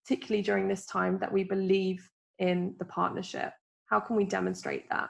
[0.05, 3.53] particularly during this time, that we believe in the partnership.
[3.87, 5.09] How can we demonstrate that?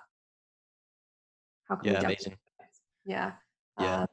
[1.69, 2.37] How can yeah, we amazing.
[3.05, 3.33] Yeah.
[3.81, 4.03] Yeah.
[4.03, 4.07] Uh,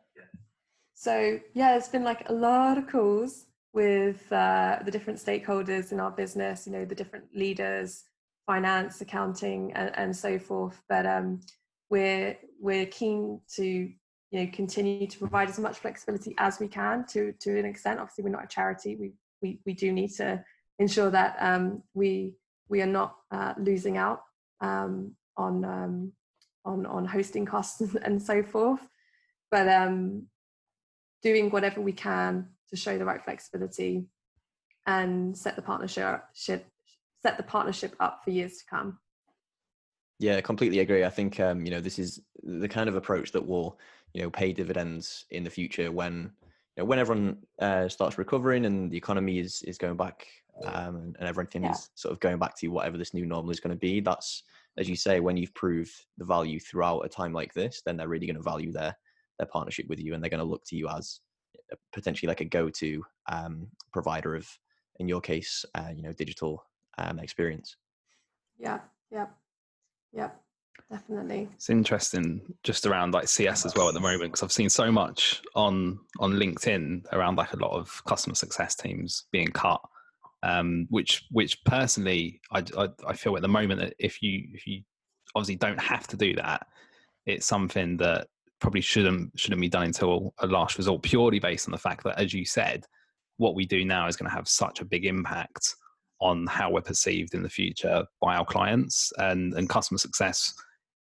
[0.94, 6.00] so yeah, it's been like a lot of calls with uh, the different stakeholders in
[6.00, 6.66] our business.
[6.66, 8.04] You know, the different leaders,
[8.46, 10.82] finance, accounting, and, and so forth.
[10.90, 11.42] But um,
[11.90, 17.06] we're we're keen to you know continue to provide as much flexibility as we can
[17.08, 18.00] to to an extent.
[18.00, 18.96] Obviously, we're not a charity.
[18.96, 20.44] We we we do need to
[20.82, 22.34] ensure that um, we
[22.68, 24.24] we are not uh, losing out
[24.60, 26.12] um, on um,
[26.66, 28.82] on on hosting costs and so forth.
[29.52, 30.28] But um,
[31.22, 34.06] doing whatever we can to show the right flexibility
[34.88, 36.66] and set the partnership set
[37.38, 38.98] the partnership up for years to come.
[40.18, 41.04] Yeah, completely agree.
[41.04, 43.78] I think um, you know this is the kind of approach that will
[44.14, 46.32] you know pay dividends in the future when
[46.76, 50.28] you know, when everyone uh, starts recovering and the economy is is going back
[50.64, 51.72] um, and, and everything Yeah.
[51.72, 54.44] is sort of going back to whatever this new normal is going to be, that's
[54.78, 58.08] as you say, when you've proved the value throughout a time like this, then they're
[58.08, 58.96] really going to value their
[59.40, 61.20] their partnership with you, and they're going to look to you as
[61.94, 64.48] potentially like a go-to um, provider of,
[65.00, 66.64] in your case, uh, you know, digital
[66.98, 67.76] um, experience.
[68.60, 68.80] Yeah,
[69.12, 69.28] yeah,
[70.14, 70.30] yeah,
[70.90, 71.50] definitely.
[71.56, 74.92] It's interesting just around like CS as well at the moment because I've seen so
[74.92, 79.82] much on on LinkedIn around like a lot of customer success teams being cut,
[80.44, 84.68] um, which which personally I, I I feel at the moment that if you if
[84.68, 84.84] you
[85.36, 86.68] obviously don't have to do that,
[87.26, 88.28] it's something that
[88.60, 92.20] probably shouldn't shouldn't be done until a last resort purely based on the fact that
[92.20, 92.86] as you said,
[93.38, 95.76] what we do now is going to have such a big impact
[96.22, 100.54] on how we're perceived in the future by our clients and and customer success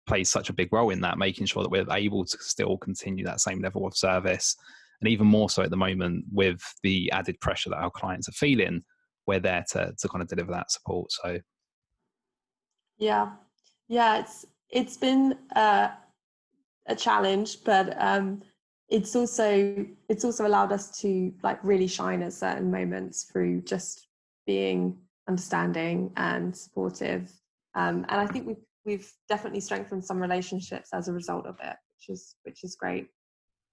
[0.07, 3.23] plays such a big role in that, making sure that we're able to still continue
[3.23, 4.55] that same level of service.
[4.99, 8.33] And even more so at the moment with the added pressure that our clients are
[8.33, 8.83] feeling,
[9.25, 11.11] we're there to, to kind of deliver that support.
[11.11, 11.39] So
[12.97, 13.31] Yeah,
[13.87, 14.19] yeah.
[14.19, 15.89] It's it's been uh,
[16.87, 18.41] a challenge, but um,
[18.89, 24.07] it's also it's also allowed us to like really shine at certain moments through just
[24.45, 24.97] being
[25.27, 27.31] understanding and supportive.
[27.75, 31.75] Um, and I think we've we've definitely strengthened some relationships as a result of it,
[31.93, 33.07] which is which is great.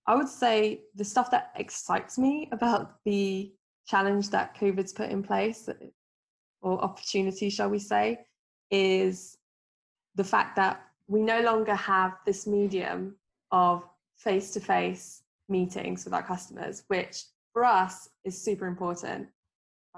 [0.07, 3.53] I would say the stuff that excites me about the
[3.87, 5.69] challenge that COVID's put in place,
[6.63, 8.19] or opportunity, shall we say,
[8.71, 9.37] is
[10.15, 13.17] the fact that we no longer have this medium
[13.51, 13.83] of
[14.17, 19.29] face to face meetings with our customers, which for us is super important.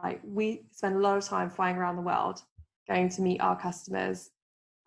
[0.03, 2.43] Like we spend a lot of time flying around the world,
[2.89, 4.31] going to meet our customers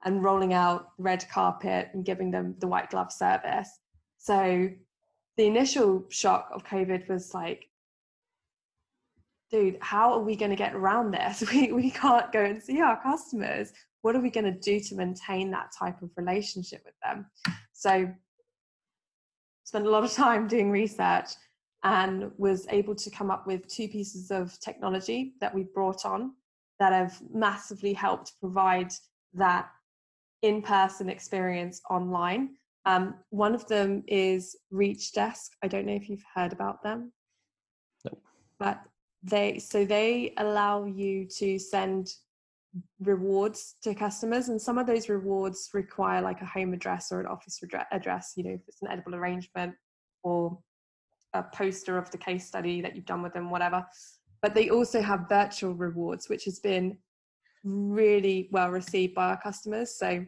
[0.05, 3.69] and rolling out red carpet and giving them the white glove service.
[4.17, 4.69] So
[5.37, 7.67] the initial shock of COVID was like,
[9.49, 11.43] dude, how are we going to get around this?
[11.53, 13.71] We, we can't go and see our customers.
[14.01, 17.25] What are we going to do to maintain that type of relationship with them?
[17.71, 18.11] So,
[19.63, 21.29] spent a lot of time doing research
[21.83, 26.33] and was able to come up with two pieces of technology that we brought on
[26.79, 28.91] that have massively helped provide
[29.33, 29.69] that
[30.41, 32.55] in person experience online.
[32.85, 35.49] Um, one of them is Reachdesk.
[35.61, 37.11] I don't know if you've heard about them.
[38.05, 38.21] Nope.
[38.59, 38.81] But
[39.23, 42.09] they so they allow you to send
[42.99, 47.27] rewards to customers and some of those rewards require like a home address or an
[47.27, 47.61] office
[47.91, 49.75] address you know if it's an edible arrangement
[50.23, 50.57] or
[51.33, 53.85] a poster of the case study that you've done with them whatever
[54.41, 56.97] but they also have virtual rewards which has been
[57.63, 60.23] really well received by our customers so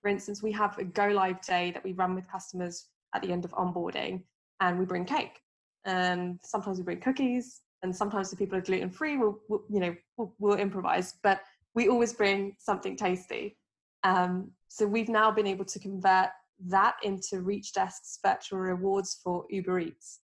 [0.00, 3.30] for instance we have a go live day that we run with customers at the
[3.30, 4.22] end of onboarding
[4.60, 5.40] and we bring cake
[5.84, 9.80] and sometimes we bring cookies and sometimes if people are gluten free we'll, we'll you
[9.80, 11.40] know we'll, we'll improvise but
[11.74, 13.56] we always bring something tasty.
[14.04, 16.28] Um, so we've now been able to convert
[16.68, 20.20] that into Reachdesk's virtual rewards for Uber Eats.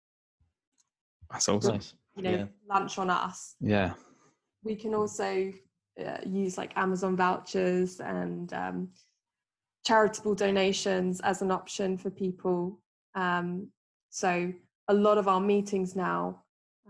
[1.31, 1.75] That's awesome.
[1.75, 1.93] Nice.
[2.15, 2.45] You know, Yeah.
[2.67, 3.55] lunch on us.
[3.59, 3.93] Yeah.
[4.63, 5.51] We can also
[6.03, 8.89] uh, use like Amazon vouchers and um,
[9.85, 12.79] charitable donations as an option for people.
[13.15, 13.67] Um,
[14.09, 14.51] so
[14.87, 16.43] a lot of our meetings now,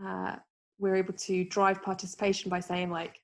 [0.04, 0.36] uh,
[0.80, 3.20] we're able to drive participation by saying like,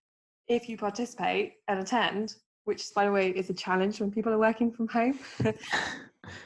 [0.47, 2.35] if you participate and attend,
[2.65, 5.19] which by the way is a challenge when people are working from home.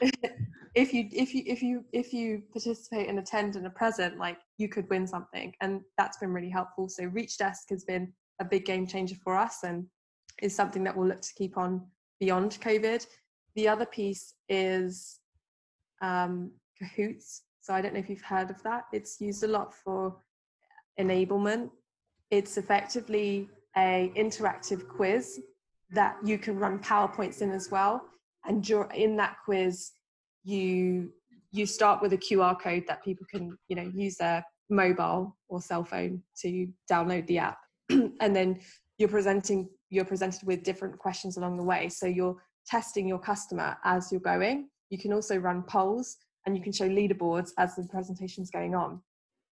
[0.74, 4.38] if you if you if you if you participate and attend and are present, like
[4.58, 6.88] you could win something, and that's been really helpful.
[6.88, 9.86] So Reachdesk has been a big game changer for us, and
[10.42, 11.86] is something that we'll look to keep on
[12.20, 13.06] beyond COVID.
[13.54, 15.18] The other piece is
[16.02, 17.40] um, Kahoots.
[17.62, 18.84] So I don't know if you've heard of that.
[18.92, 20.14] It's used a lot for
[21.00, 21.70] enablement.
[22.30, 25.40] It's effectively a interactive quiz
[25.90, 28.02] that you can run PowerPoints in as well.
[28.48, 29.92] And in that quiz,
[30.44, 31.12] you
[31.52, 35.60] you start with a QR code that people can you know use their mobile or
[35.60, 37.58] cell phone to download the app,
[37.90, 38.60] and then
[38.98, 41.88] you're presenting you're presented with different questions along the way.
[41.88, 42.36] So you're
[42.66, 44.68] testing your customer as you're going.
[44.90, 49.00] You can also run polls and you can show leaderboards as the presentation's going on.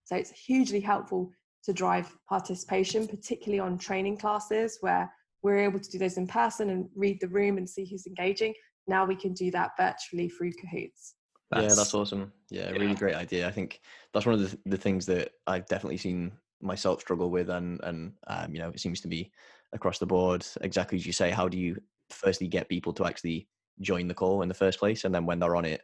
[0.05, 1.31] So it's hugely helpful
[1.63, 6.69] to drive participation, particularly on training classes where we're able to do those in person
[6.69, 8.53] and read the room and see who's engaging.
[8.87, 11.13] Now we can do that virtually through Kahoots.
[11.55, 12.31] yeah, that's awesome.
[12.49, 12.71] Yeah, yeah.
[12.71, 13.47] really great idea.
[13.47, 13.81] I think
[14.13, 16.31] that's one of the the things that I've definitely seen
[16.61, 19.31] myself struggle with, and and um, you know, it seems to be
[19.73, 20.45] across the board.
[20.61, 21.31] Exactly as you say.
[21.31, 21.77] How do you
[22.09, 23.47] firstly get people to actually
[23.81, 25.81] join the call in the first place, and then when they're on it,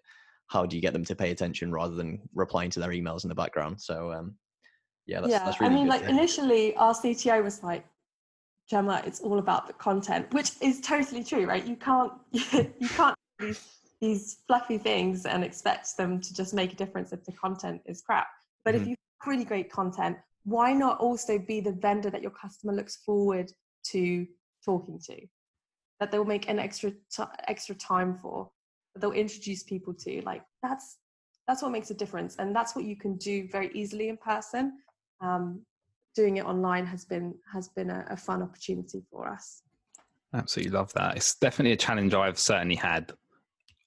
[0.50, 3.30] how do you get them to pay attention rather than replying to their emails in
[3.30, 3.80] the background.
[3.80, 4.36] So um,
[5.06, 5.46] yeah, that's, yeah.
[5.46, 6.02] that's really I mean, good.
[6.02, 7.86] like initially, our CTO was like,
[8.70, 11.66] Gemma, it's all about the content, which is totally true, right?
[11.66, 16.76] You can't you can't these these fluffy things and expect them to just make a
[16.76, 18.28] difference if the content is crap.
[18.64, 18.84] But mm-hmm.
[18.84, 22.74] if you have really great content, why not also be the vendor that your customer
[22.74, 23.52] looks forward
[23.88, 24.26] to
[24.64, 25.18] talking to?
[26.00, 28.50] That they'll make an extra t- extra time for,
[28.94, 30.22] that they'll introduce people to.
[30.22, 30.98] Like that's
[31.48, 34.74] that's what makes a difference, and that's what you can do very easily in person.
[35.22, 35.66] Um,
[36.16, 39.62] doing it online has been has been a, a fun opportunity for us.
[40.34, 41.18] Absolutely love that.
[41.18, 43.12] It's definitely a challenge I've certainly had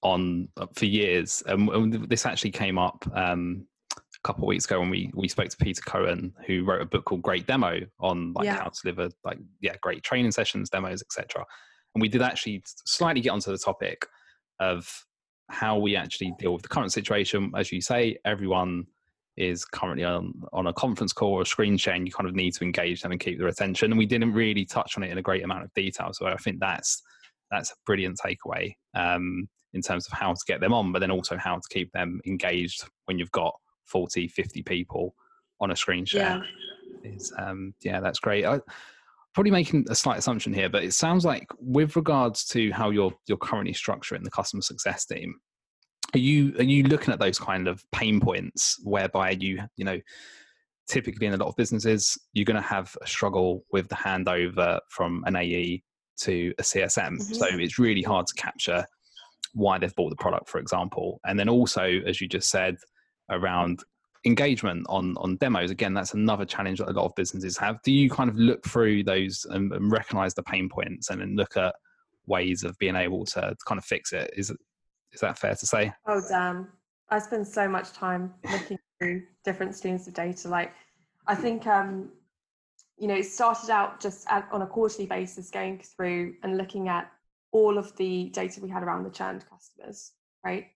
[0.01, 1.41] on uh, for years.
[1.47, 3.65] Um, this actually came up um,
[3.95, 6.85] a couple of weeks ago when we we spoke to Peter Cohan, who wrote a
[6.85, 8.57] book called Great Demo on like yeah.
[8.57, 11.45] how to deliver like yeah great training sessions, demos, etc.
[11.95, 14.05] And we did actually slightly get onto the topic
[14.59, 15.05] of
[15.49, 17.51] how we actually deal with the current situation.
[17.55, 18.87] As you say, everyone
[19.35, 22.35] is currently on, on a conference call or a screen share and you kind of
[22.35, 23.91] need to engage them and keep their attention.
[23.91, 26.37] And we didn't really touch on it in a great amount of detail so i
[26.37, 27.01] think that's
[27.51, 31.11] that's a brilliant takeaway um, in terms of how to get them on but then
[31.11, 33.53] also how to keep them engaged when you've got
[33.85, 35.13] 40 50 people
[35.59, 36.43] on a screen share.
[37.03, 38.45] Yeah, is, um, yeah that's great.
[38.45, 38.59] I,
[39.33, 43.13] probably making a slight assumption here but it sounds like with regards to how you're
[43.27, 45.35] you're currently structuring the customer success team
[46.13, 49.99] are you are you looking at those kind of pain points whereby you you know
[50.87, 54.79] typically in a lot of businesses you're going to have a struggle with the handover
[54.89, 55.81] from an AE
[56.17, 57.33] to a CSM mm-hmm.
[57.33, 58.85] so it's really hard to capture
[59.53, 61.19] why they've bought the product for example.
[61.25, 62.77] And then also as you just said
[63.29, 63.83] around
[64.25, 65.71] engagement on on demos.
[65.71, 67.81] Again that's another challenge that a lot of businesses have.
[67.83, 71.35] Do you kind of look through those and, and recognize the pain points and then
[71.35, 71.75] look at
[72.25, 74.31] ways of being able to, to kind of fix it?
[74.35, 74.51] Is
[75.13, 75.93] is that fair to say?
[76.07, 76.69] Oh, damn.
[77.09, 80.47] I spend so much time looking through different streams of data.
[80.47, 80.73] Like,
[81.27, 82.09] I think, um,
[82.97, 86.89] you know, it started out just at, on a quarterly basis, going through and looking
[86.89, 87.11] at
[87.51, 90.67] all of the data we had around the churned customers, right?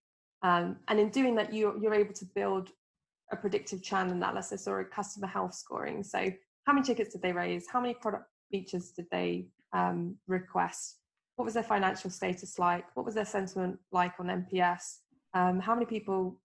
[0.44, 2.70] Um, and in doing that, you, you're able to build
[3.32, 6.04] a predictive churn analysis or a customer health scoring.
[6.04, 6.32] So,
[6.66, 7.66] how many tickets did they raise?
[7.72, 11.00] How many product features did they um, request?
[11.38, 12.84] What was their financial status like?
[12.96, 14.98] What was their sentiment like on NPS?
[15.34, 16.42] Um, how many people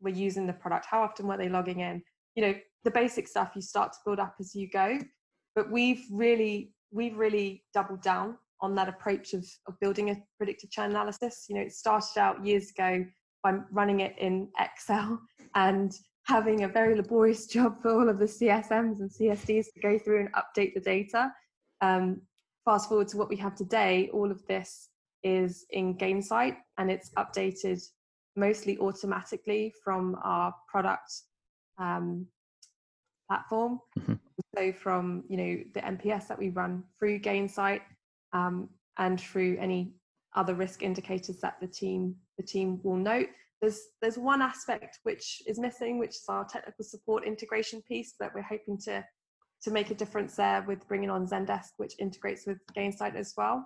[0.00, 0.86] were using the product?
[0.88, 2.00] How often were they logging in?
[2.36, 2.54] You know,
[2.84, 4.98] the basic stuff you start to build up as you go.
[5.56, 10.70] But we've really, we've really doubled down on that approach of, of building a predictive
[10.70, 11.46] churn analysis.
[11.48, 13.04] You know, it started out years ago
[13.42, 15.20] by running it in Excel
[15.56, 15.92] and
[16.26, 20.20] having a very laborious job for all of the CSMs and CSDs to go through
[20.20, 21.32] and update the data.
[21.80, 22.20] Um,
[22.64, 24.88] fast forward to what we have today, all of this
[25.22, 27.82] is in Gainsight and it's updated
[28.36, 31.12] mostly automatically from our product
[31.78, 32.26] um,
[33.28, 33.80] platform.
[33.98, 34.14] Mm-hmm.
[34.56, 37.80] So from you know the NPS that we run through Gainsight
[38.32, 39.94] um, and through any
[40.36, 43.28] other risk indicators that the team the team will note.
[43.60, 48.32] There's there's one aspect which is missing, which is our technical support integration piece that
[48.34, 49.04] we're hoping to
[49.64, 53.64] to make a difference there with bringing on Zendesk, which integrates with Gainsight as well.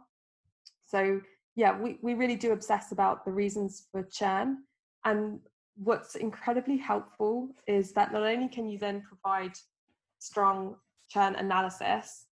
[0.86, 1.20] So
[1.56, 4.58] yeah, we, we really do obsess about the reasons for churn.
[5.04, 5.40] And
[5.76, 9.52] what's incredibly helpful is that not only can you then provide
[10.20, 10.76] strong
[11.08, 12.26] churn analysis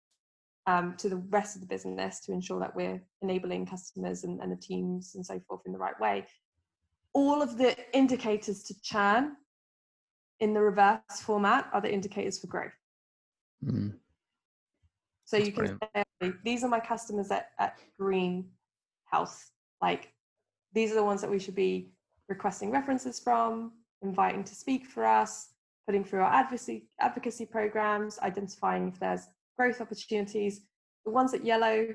[0.65, 4.51] um, to the rest of the business to ensure that we're enabling customers and, and
[4.51, 6.25] the teams and so forth in the right way,
[7.13, 9.33] all of the indicators to churn
[10.39, 12.71] in the reverse format are the indicators for growth.
[13.65, 13.93] Mm.
[15.25, 18.49] So That's you can say, these are my customers at, at Green
[19.11, 19.51] Health.
[19.81, 20.13] Like,
[20.73, 21.91] these are the ones that we should be
[22.29, 25.49] requesting references from, inviting to speak for us,
[25.85, 29.27] putting through our advocacy, advocacy programs, identifying if there's
[29.57, 30.61] growth opportunities.
[31.05, 31.87] The ones at yellow,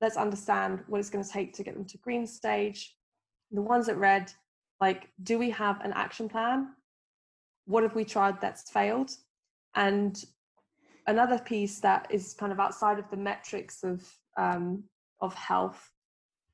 [0.00, 2.96] let's understand what it's going to take to get them to green stage.
[3.52, 4.32] The ones at red,
[4.80, 6.68] like, do we have an action plan?
[7.66, 9.10] What have we tried that's failed?
[9.74, 10.22] And
[11.06, 14.84] another piece that is kind of outside of the metrics of um,
[15.20, 15.90] of health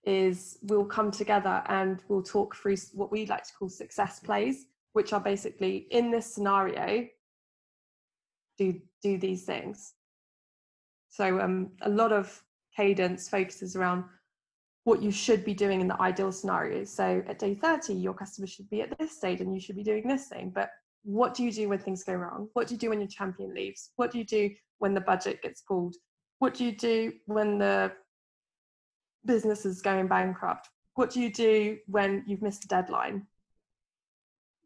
[0.05, 4.66] is we'll come together and we'll talk through what we like to call success plays,
[4.92, 7.07] which are basically in this scenario,
[8.59, 9.94] do do these things.
[11.09, 12.42] So um, a lot of
[12.76, 14.05] cadence focuses around
[14.84, 16.84] what you should be doing in the ideal scenario.
[16.84, 19.82] So at day 30, your customer should be at this stage and you should be
[19.82, 20.51] doing this thing.
[20.55, 20.70] But
[21.03, 22.48] what do you do when things go wrong?
[22.53, 23.90] What do you do when your champion leaves?
[23.96, 25.96] What do you do when the budget gets pulled?
[26.38, 27.92] What do you do when the
[29.24, 30.68] business is going bankrupt?
[30.94, 33.26] What do you do when you've missed a deadline?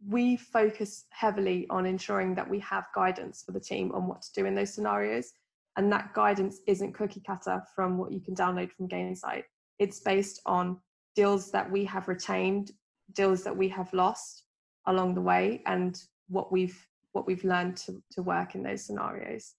[0.06, 4.32] we focus heavily on ensuring that we have guidance for the team on what to
[4.34, 5.32] do in those scenarios.
[5.76, 9.44] And that guidance isn't cookie cutter from what you can download from Gainsight.
[9.78, 10.78] It's based on
[11.16, 12.70] deals that we have retained,
[13.12, 14.44] deals that we have lost
[14.86, 16.78] along the way, and what we've
[17.12, 19.54] what we've learned to, to work in those scenarios.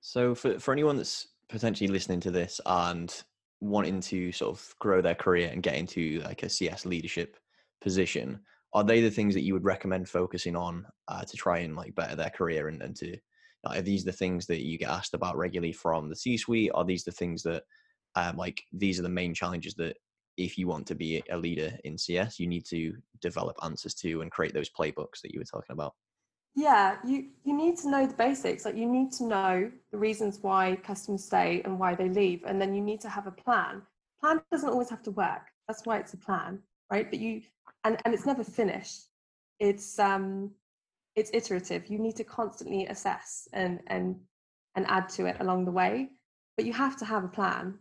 [0.00, 3.14] So for, for anyone that's potentially listening to this and
[3.60, 7.36] wanting to sort of grow their career and get into like a CS leadership
[7.82, 8.40] position,
[8.72, 11.94] are they the things that you would recommend focusing on uh, to try and like
[11.94, 13.16] better their career and, and to
[13.66, 16.84] are these the things that you get asked about regularly from the c suite are
[16.84, 17.62] these the things that
[18.16, 19.96] um, like these are the main challenges that
[20.36, 22.92] if you want to be a leader in cs you need to
[23.22, 25.94] develop answers to and create those playbooks that you were talking about
[26.54, 30.38] yeah you you need to know the basics like you need to know the reasons
[30.42, 33.82] why customers stay and why they leave and then you need to have a plan.
[34.20, 35.42] Plan doesn't always have to work.
[35.68, 37.10] That's why it's a plan right?
[37.10, 37.42] But you
[37.84, 39.08] and and it's never finished.
[39.58, 40.50] It's um
[41.16, 41.88] it's iterative.
[41.88, 44.16] You need to constantly assess and and
[44.76, 46.10] and add to it along the way
[46.56, 47.78] but you have to have a plan.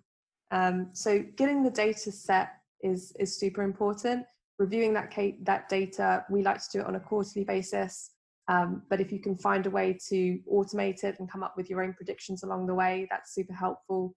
[0.52, 2.50] Um, so getting the data set
[2.82, 4.26] is is super important.
[4.60, 5.14] Reviewing that
[5.44, 8.12] that data we like to do it on a quarterly basis
[8.48, 11.70] um, but if you can find a way to automate it and come up with
[11.70, 14.14] your own predictions along the way that's super helpful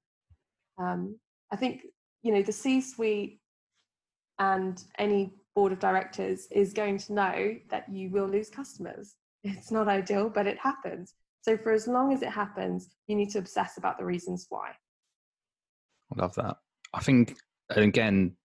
[0.78, 1.18] um,
[1.52, 1.82] i think
[2.22, 3.40] you know the c suite
[4.38, 9.14] and any board of directors is going to know that you will lose customers.
[9.44, 11.14] It's not ideal, but it happens.
[11.42, 14.70] So, for as long as it happens, you need to obsess about the reasons why.
[16.12, 16.56] I love that.
[16.92, 17.36] I think,
[17.70, 18.36] again,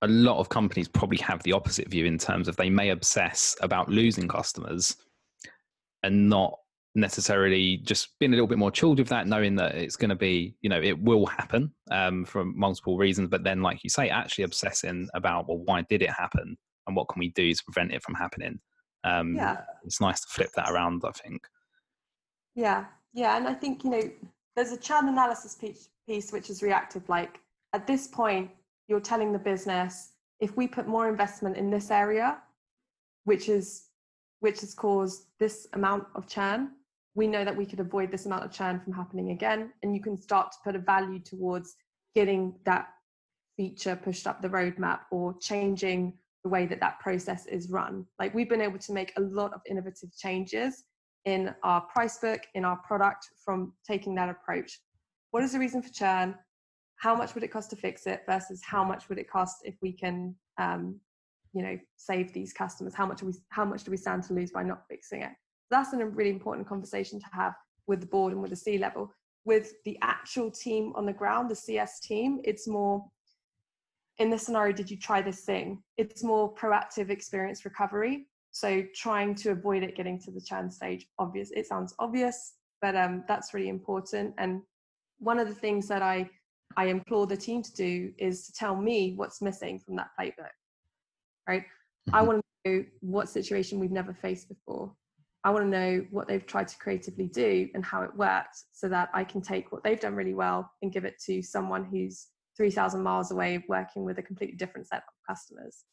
[0.00, 3.54] a lot of companies probably have the opposite view in terms of they may obsess
[3.60, 4.96] about losing customers
[6.02, 6.58] and not
[6.94, 10.16] necessarily just being a little bit more chilled with that, knowing that it's going to
[10.16, 13.28] be, you know, it will happen um, for multiple reasons.
[13.28, 17.08] But then, like you say, actually obsessing about, well, why did it happen and what
[17.08, 18.60] can we do to prevent it from happening?
[19.04, 19.62] Um, yeah.
[19.84, 21.46] It's nice to flip that around, I think.
[22.54, 22.84] Yeah.
[23.14, 23.36] Yeah.
[23.36, 24.10] And I think, you know,
[24.54, 27.08] there's a churn analysis piece, piece which is reactive.
[27.08, 27.40] Like
[27.72, 28.50] at this point,
[28.88, 32.38] you're telling the business, if we put more investment in this area,
[33.24, 33.84] which is
[34.42, 36.70] which has caused this amount of churn.
[37.14, 40.02] We know that we could avoid this amount of churn from happening again and you
[40.02, 41.76] can start to put a value towards
[42.16, 42.88] getting that
[43.56, 48.04] feature pushed up the roadmap or changing the way that that process is run.
[48.18, 50.82] Like we've been able to make a lot of innovative changes
[51.24, 54.80] in our price book in our product from taking that approach.
[55.30, 56.34] What is the reason for churn?
[56.96, 59.76] How much would it cost to fix it versus how much would it cost if
[59.80, 60.98] we can um,
[61.52, 64.50] you know save these customers how much we how much do we stand to lose
[64.50, 65.32] by not fixing it
[65.72, 67.54] that's a really important conversation to have
[67.86, 69.12] with the board and with the C level.
[69.44, 73.04] With the actual team on the ground, the CS team, it's more
[74.18, 75.82] in this scenario, did you try this thing?
[75.96, 78.26] It's more proactive experience recovery.
[78.50, 81.06] So trying to avoid it getting to the churn stage.
[81.18, 84.34] Obvious, it sounds obvious, but um, that's really important.
[84.36, 84.60] And
[85.18, 86.28] one of the things that I
[86.76, 90.54] I implore the team to do is to tell me what's missing from that playbook.
[91.48, 91.62] Right?
[91.62, 92.14] Mm-hmm.
[92.14, 94.92] I want to know what situation we've never faced before.
[95.44, 98.88] I want to know what they've tried to creatively do and how it worked so
[98.88, 102.28] that I can take what they've done really well and give it to someone who's
[102.56, 105.84] 3,000 miles away working with a completely different set of customers.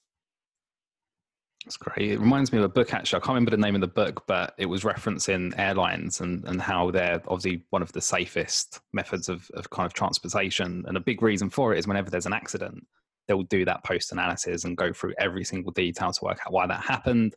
[1.65, 2.11] That's great.
[2.11, 3.17] It reminds me of a book actually.
[3.17, 6.61] I can't remember the name of the book, but it was referencing airlines and, and
[6.61, 10.85] how they're obviously one of the safest methods of, of kind of transportation.
[10.87, 12.85] And a big reason for it is whenever there's an accident,
[13.29, 16.67] they'll do that post analysis and go through every single detail to work out why
[16.67, 17.35] that happened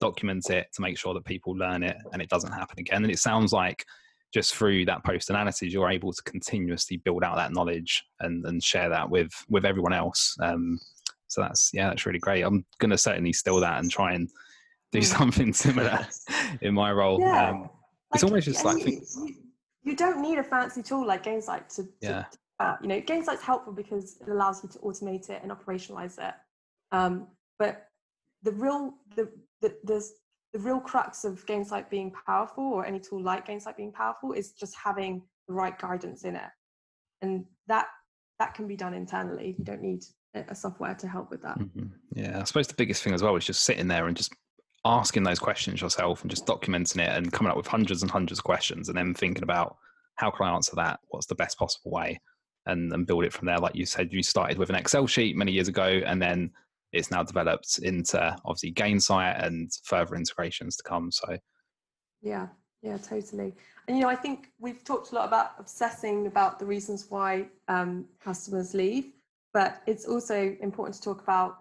[0.00, 3.02] document it to make sure that people learn it and it doesn't happen again.
[3.02, 3.84] And it sounds like
[4.32, 8.62] just through that post analysis, you're able to continuously build out that knowledge and, and
[8.62, 10.36] share that with with everyone else.
[10.40, 10.78] Um,
[11.28, 12.42] so that's yeah, that's really great.
[12.42, 14.28] I'm going to certainly steal that and try and
[14.92, 15.04] do mm.
[15.04, 16.06] something similar
[16.60, 17.20] in my role.
[17.20, 17.50] Yeah.
[17.50, 17.70] Um,
[18.14, 19.00] it's almost just like you,
[19.84, 22.26] you, don't need a fancy tool like Gainsight to, to
[22.60, 26.34] Uh, you know, Gainsight's helpful because it allows you to automate it and operationalize it.
[26.92, 27.86] Um, but
[28.42, 29.30] the real the
[29.62, 30.06] the, the,
[30.52, 34.52] the real crux of Gainsight being powerful or any tool like Gainsight being powerful is
[34.52, 36.50] just having the right guidance in it.
[37.22, 37.86] And that
[38.38, 39.56] that can be done internally.
[39.58, 40.02] You don't need
[40.34, 41.58] a software to help with that.
[41.58, 41.86] Mm-hmm.
[42.14, 44.34] Yeah, I suppose the biggest thing as well is just sitting there and just
[44.84, 48.38] asking those questions yourself and just documenting it and coming up with hundreds and hundreds
[48.38, 49.76] of questions and then thinking about
[50.16, 51.00] how can I answer that?
[51.08, 52.20] What's the best possible way?
[52.66, 53.58] And, and build it from there.
[53.58, 56.50] Like you said, you started with an Excel sheet many years ago and then
[56.92, 61.10] it's now developed into obviously Gainsight and further integrations to come.
[61.10, 61.38] So,
[62.22, 62.48] yeah,
[62.82, 63.54] yeah, totally.
[63.86, 67.46] And you know, I think we've talked a lot about obsessing about the reasons why
[67.68, 69.12] um, customers leave,
[69.52, 71.58] but it's also important to talk about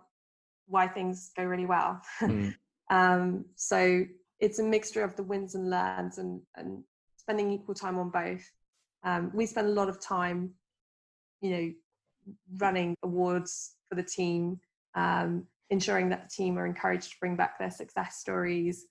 [0.68, 2.02] why things go really well.
[2.22, 2.56] Mm.
[2.91, 4.04] Um, so
[4.39, 6.84] it's a mixture of the wins and learns and, and
[7.18, 8.43] spending equal time on both.
[9.04, 10.56] Um, we spend a lot of time,
[11.41, 11.71] you know,
[12.57, 14.59] running awards for the team,
[14.95, 18.85] um, ensuring that the team are encouraged to bring back their success stories,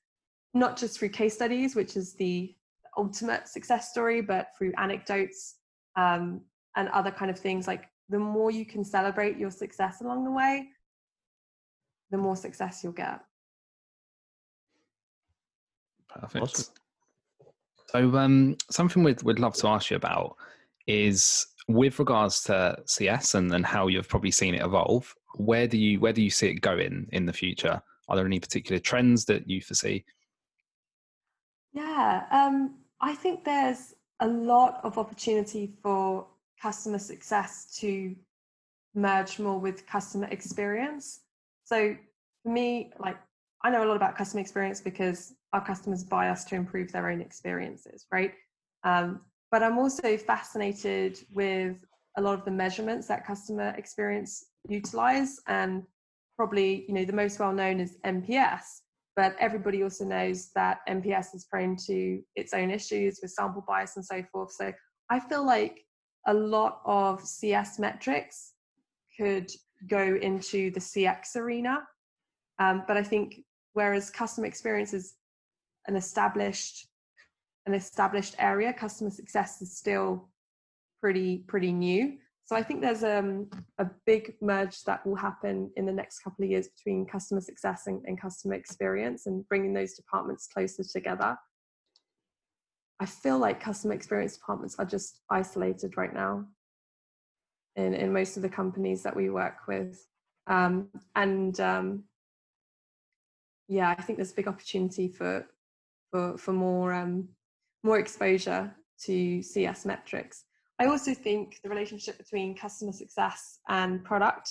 [0.55, 2.55] not just through case studies, which is the
[2.97, 5.57] ultimate success story, but through anecdotes
[5.97, 6.41] um,
[6.77, 7.67] and other kind of things.
[7.67, 10.69] Like the more you can celebrate your success along the way,
[12.11, 13.21] the more success you'll get.
[16.09, 16.43] Perfect.
[16.43, 16.75] Awesome.
[17.89, 20.37] So, um, something we'd, we'd love to ask you about
[20.87, 25.15] is with regards to CS and, and how you've probably seen it evolve.
[25.37, 27.81] Where do you where do you see it going in the future?
[28.09, 30.05] Are there any particular trends that you foresee?
[31.73, 36.27] Yeah, um, I think there's a lot of opportunity for
[36.61, 38.17] customer success to
[38.95, 41.21] merge more with customer experience.
[41.65, 41.95] So
[42.43, 43.19] for me, like
[43.63, 47.11] I know a lot about customer experience because our customers buy us to improve their
[47.11, 48.33] own experiences, right?
[48.85, 51.77] Um, but I'm also fascinated with
[52.17, 55.85] a lot of the measurements that customer experience utilize, and
[56.37, 58.63] probably you know the most well known is NPS.
[59.17, 63.97] But everybody also knows that NPS is prone to its own issues with sample bias
[63.97, 64.53] and so forth.
[64.53, 64.73] So
[65.11, 65.85] I feel like
[66.27, 68.53] a lot of CS metrics
[69.19, 69.51] could
[69.89, 71.83] go into the CX arena.
[72.61, 73.43] Um, but I think
[73.73, 75.15] whereas customer experience is
[75.87, 76.88] an established
[77.69, 80.29] an established area, customer success is still
[81.01, 82.17] pretty pretty new.
[82.45, 86.45] So I think there's um, a big merge that will happen in the next couple
[86.45, 91.37] of years between customer success and, and customer experience and bringing those departments closer together.
[93.01, 96.47] I feel like customer experience departments are just isolated right now
[97.77, 100.03] in, in most of the companies that we work with.
[100.47, 102.05] Um, and um,
[103.69, 105.47] yeah, I think there's a big opportunity for
[106.11, 107.29] for for more um,
[107.83, 108.75] more exposure
[109.05, 110.45] to CS metrics.
[110.79, 114.51] I also think the relationship between customer success and product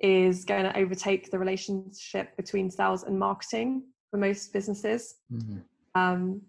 [0.00, 5.16] is going to overtake the relationship between sales and marketing for most businesses.
[5.32, 5.58] Mm-hmm.
[5.94, 6.40] Um,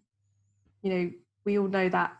[0.82, 1.12] you know,
[1.45, 2.14] we all know that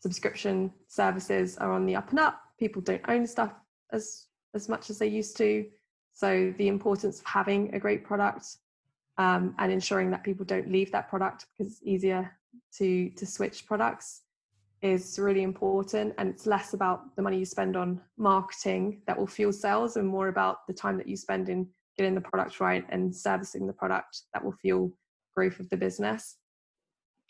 [0.00, 2.40] subscription services are on the up and up.
[2.58, 3.52] People don't own stuff
[3.92, 5.66] as as much as they used to.
[6.12, 8.46] So the importance of having a great product
[9.16, 12.36] um, and ensuring that people don't leave that product because it's easier
[12.78, 14.22] to to switch products
[14.82, 19.26] is really important and it's less about the money you spend on marketing that will
[19.26, 22.84] fuel sales and more about the time that you spend in getting the product right
[22.88, 24.90] and servicing the product that will fuel
[25.34, 26.36] growth of the business.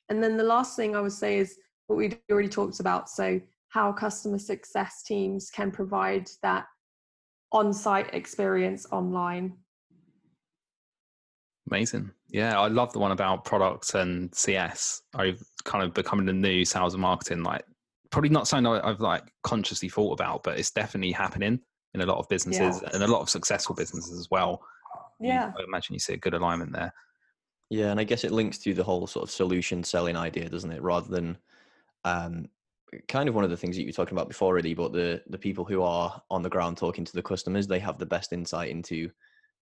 [0.09, 1.57] And then the last thing i would say is
[1.87, 3.41] what we already talked about so
[3.71, 6.67] how customer success teams can provide that
[7.53, 9.57] on-site experience online
[11.71, 12.11] Amazing.
[12.29, 15.03] Yeah, I love the one about products and CS.
[15.15, 17.43] I've kind of becoming the new sales and marketing.
[17.43, 17.65] Like,
[18.11, 21.61] probably not something I've like consciously thought about, but it's definitely happening
[21.95, 22.91] in a lot of businesses yeah.
[22.93, 24.63] and a lot of successful businesses as well.
[25.21, 26.93] Yeah, I imagine you see a good alignment there.
[27.69, 30.73] Yeah, and I guess it links to the whole sort of solution selling idea, doesn't
[30.73, 30.83] it?
[30.83, 31.39] Rather than
[32.05, 32.49] um,
[33.07, 34.75] kind of one of the things that you were talking about before, really.
[34.75, 37.99] But the the people who are on the ground talking to the customers, they have
[37.99, 39.11] the best insight into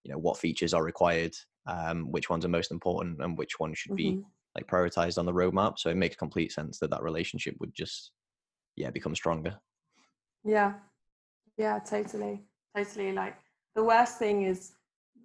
[0.05, 1.35] you know what features are required
[1.69, 4.21] um, which ones are most important and which ones should mm-hmm.
[4.21, 4.25] be
[4.55, 5.79] like prioritized on the roadmap.
[5.79, 8.13] So it makes complete sense that that relationship would just
[8.77, 9.57] yeah become stronger.
[10.45, 10.75] Yeah,
[11.57, 12.43] yeah, totally,
[12.77, 13.13] totally.
[13.13, 13.37] Like
[13.75, 14.73] the worst thing is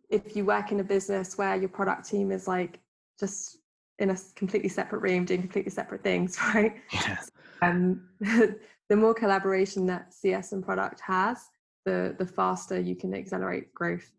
[0.09, 2.79] if you work in a business where your product team is like
[3.19, 3.57] just
[3.99, 6.75] in a completely separate room doing completely separate things, right?
[6.91, 7.31] Yes.
[7.61, 11.37] Um, the more collaboration that CS and product has,
[11.85, 14.11] the the faster you can accelerate growth.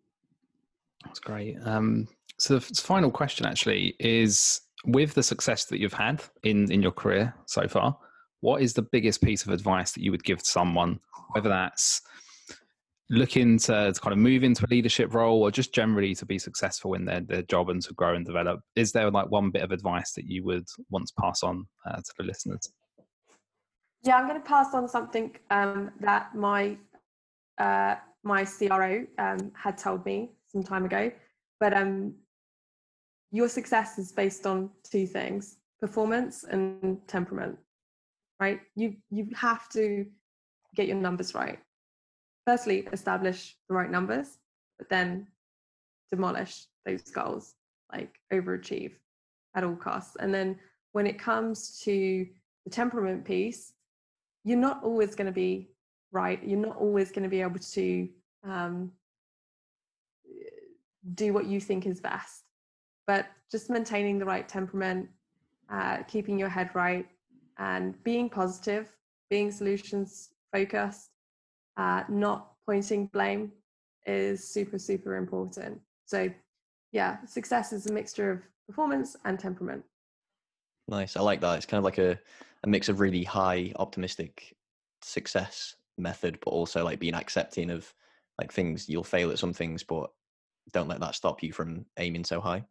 [1.05, 1.57] That's great.
[1.65, 6.83] Um, so the final question actually is with the success that you've had in, in
[6.83, 7.97] your career so far,
[8.41, 11.01] what is the biggest piece of advice that you would give to someone,
[11.33, 12.03] whether that's
[13.11, 16.39] looking to, to, kind of move into a leadership role or just generally to be
[16.39, 18.61] successful in their, their job and to grow and develop?
[18.77, 21.97] Is there like one bit of advice that you would want to pass on uh,
[21.97, 22.73] to the listeners?
[24.03, 26.77] Yeah, I'm going to pass on something um, that my
[27.59, 31.11] uh, my CRO um, had told me some time ago.
[31.61, 32.15] But um,
[33.31, 37.59] your success is based on two things: performance and temperament.
[38.41, 38.61] Right?
[38.75, 40.07] You you have to
[40.75, 41.59] get your numbers right.
[42.47, 44.39] Firstly, establish the right numbers,
[44.79, 45.27] but then
[46.11, 47.55] demolish those goals,
[47.93, 48.93] like overachieve
[49.57, 50.17] at all costs.
[50.21, 50.59] And then
[50.93, 52.27] when it comes to
[52.65, 53.73] the temperament piece,
[54.45, 55.71] you're not always going to be
[56.13, 56.41] right.
[56.45, 58.09] You're not always going to be able to
[58.45, 58.93] um,
[61.15, 62.45] do what you think is best.
[63.07, 65.09] but just maintaining the right temperament,
[65.71, 67.07] uh, keeping your head right,
[67.59, 68.91] and being positive,
[69.29, 71.11] being solutions focused,
[71.77, 73.53] uh, not pointing blame
[74.07, 75.81] is super, super important.
[76.07, 76.31] So,
[76.93, 79.85] yeah, success is a mixture of performance and temperament.
[80.89, 81.17] Nice.
[81.17, 81.57] I like that.
[81.57, 82.19] It's kind of like a,
[82.65, 84.57] a mix of really high optimistic
[85.03, 87.93] success method, but also like being accepting of
[88.39, 90.11] like things you'll fail at some things, but
[90.73, 92.65] don't let that stop you from aiming so high.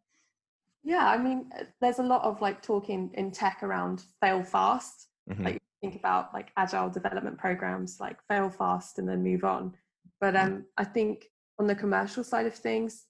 [0.82, 5.08] Yeah, I mean, uh, there's a lot of like talking in tech around fail fast.
[5.30, 5.44] Mm-hmm.
[5.44, 9.74] Like think about like agile development programs, like fail fast and then move on.
[10.20, 11.26] But um, I think
[11.58, 13.04] on the commercial side of things,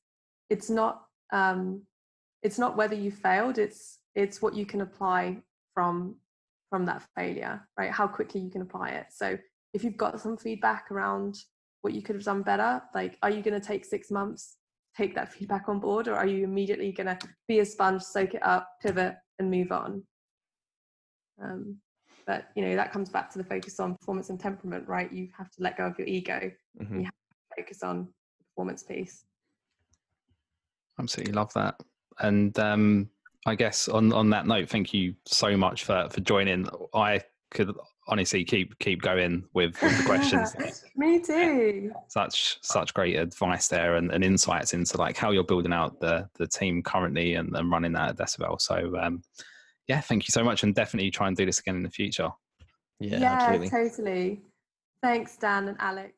[0.50, 1.82] it's not um,
[2.42, 3.58] it's not whether you failed.
[3.58, 5.38] It's it's what you can apply
[5.74, 6.16] from
[6.70, 7.90] from that failure, right?
[7.90, 9.06] How quickly you can apply it.
[9.10, 9.38] So
[9.72, 11.38] if you've got some feedback around
[11.82, 14.56] what you could have done better, like are you going to take six months
[14.96, 17.18] take that feedback on board or are you immediately going to
[17.48, 20.02] be a sponge soak it up pivot and move on?
[21.42, 21.78] Um,
[22.26, 25.12] but you know that comes back to the focus on performance and temperament right?
[25.12, 26.50] You have to let go of your ego.
[26.80, 27.00] Mm-hmm.
[27.00, 29.24] you have to focus on the performance piece.
[30.98, 31.80] Absolutely love that.
[32.20, 33.10] And um,
[33.46, 36.68] i guess on on that note thank you so much for for joining.
[36.94, 37.20] I
[37.50, 37.74] could
[38.06, 40.54] honestly keep keep going with, with the questions.
[40.96, 41.92] Me too.
[42.08, 46.28] Such such great advice there and, and, insights into like how you're building out the
[46.34, 48.60] the team currently and, and running that at Decibel.
[48.60, 49.22] So um,
[49.88, 52.30] yeah, thank you so much, and definitely try and do this again in the future.
[53.00, 54.40] Yeah, yeah totally.
[55.02, 56.14] Thanks, Dan and Alex.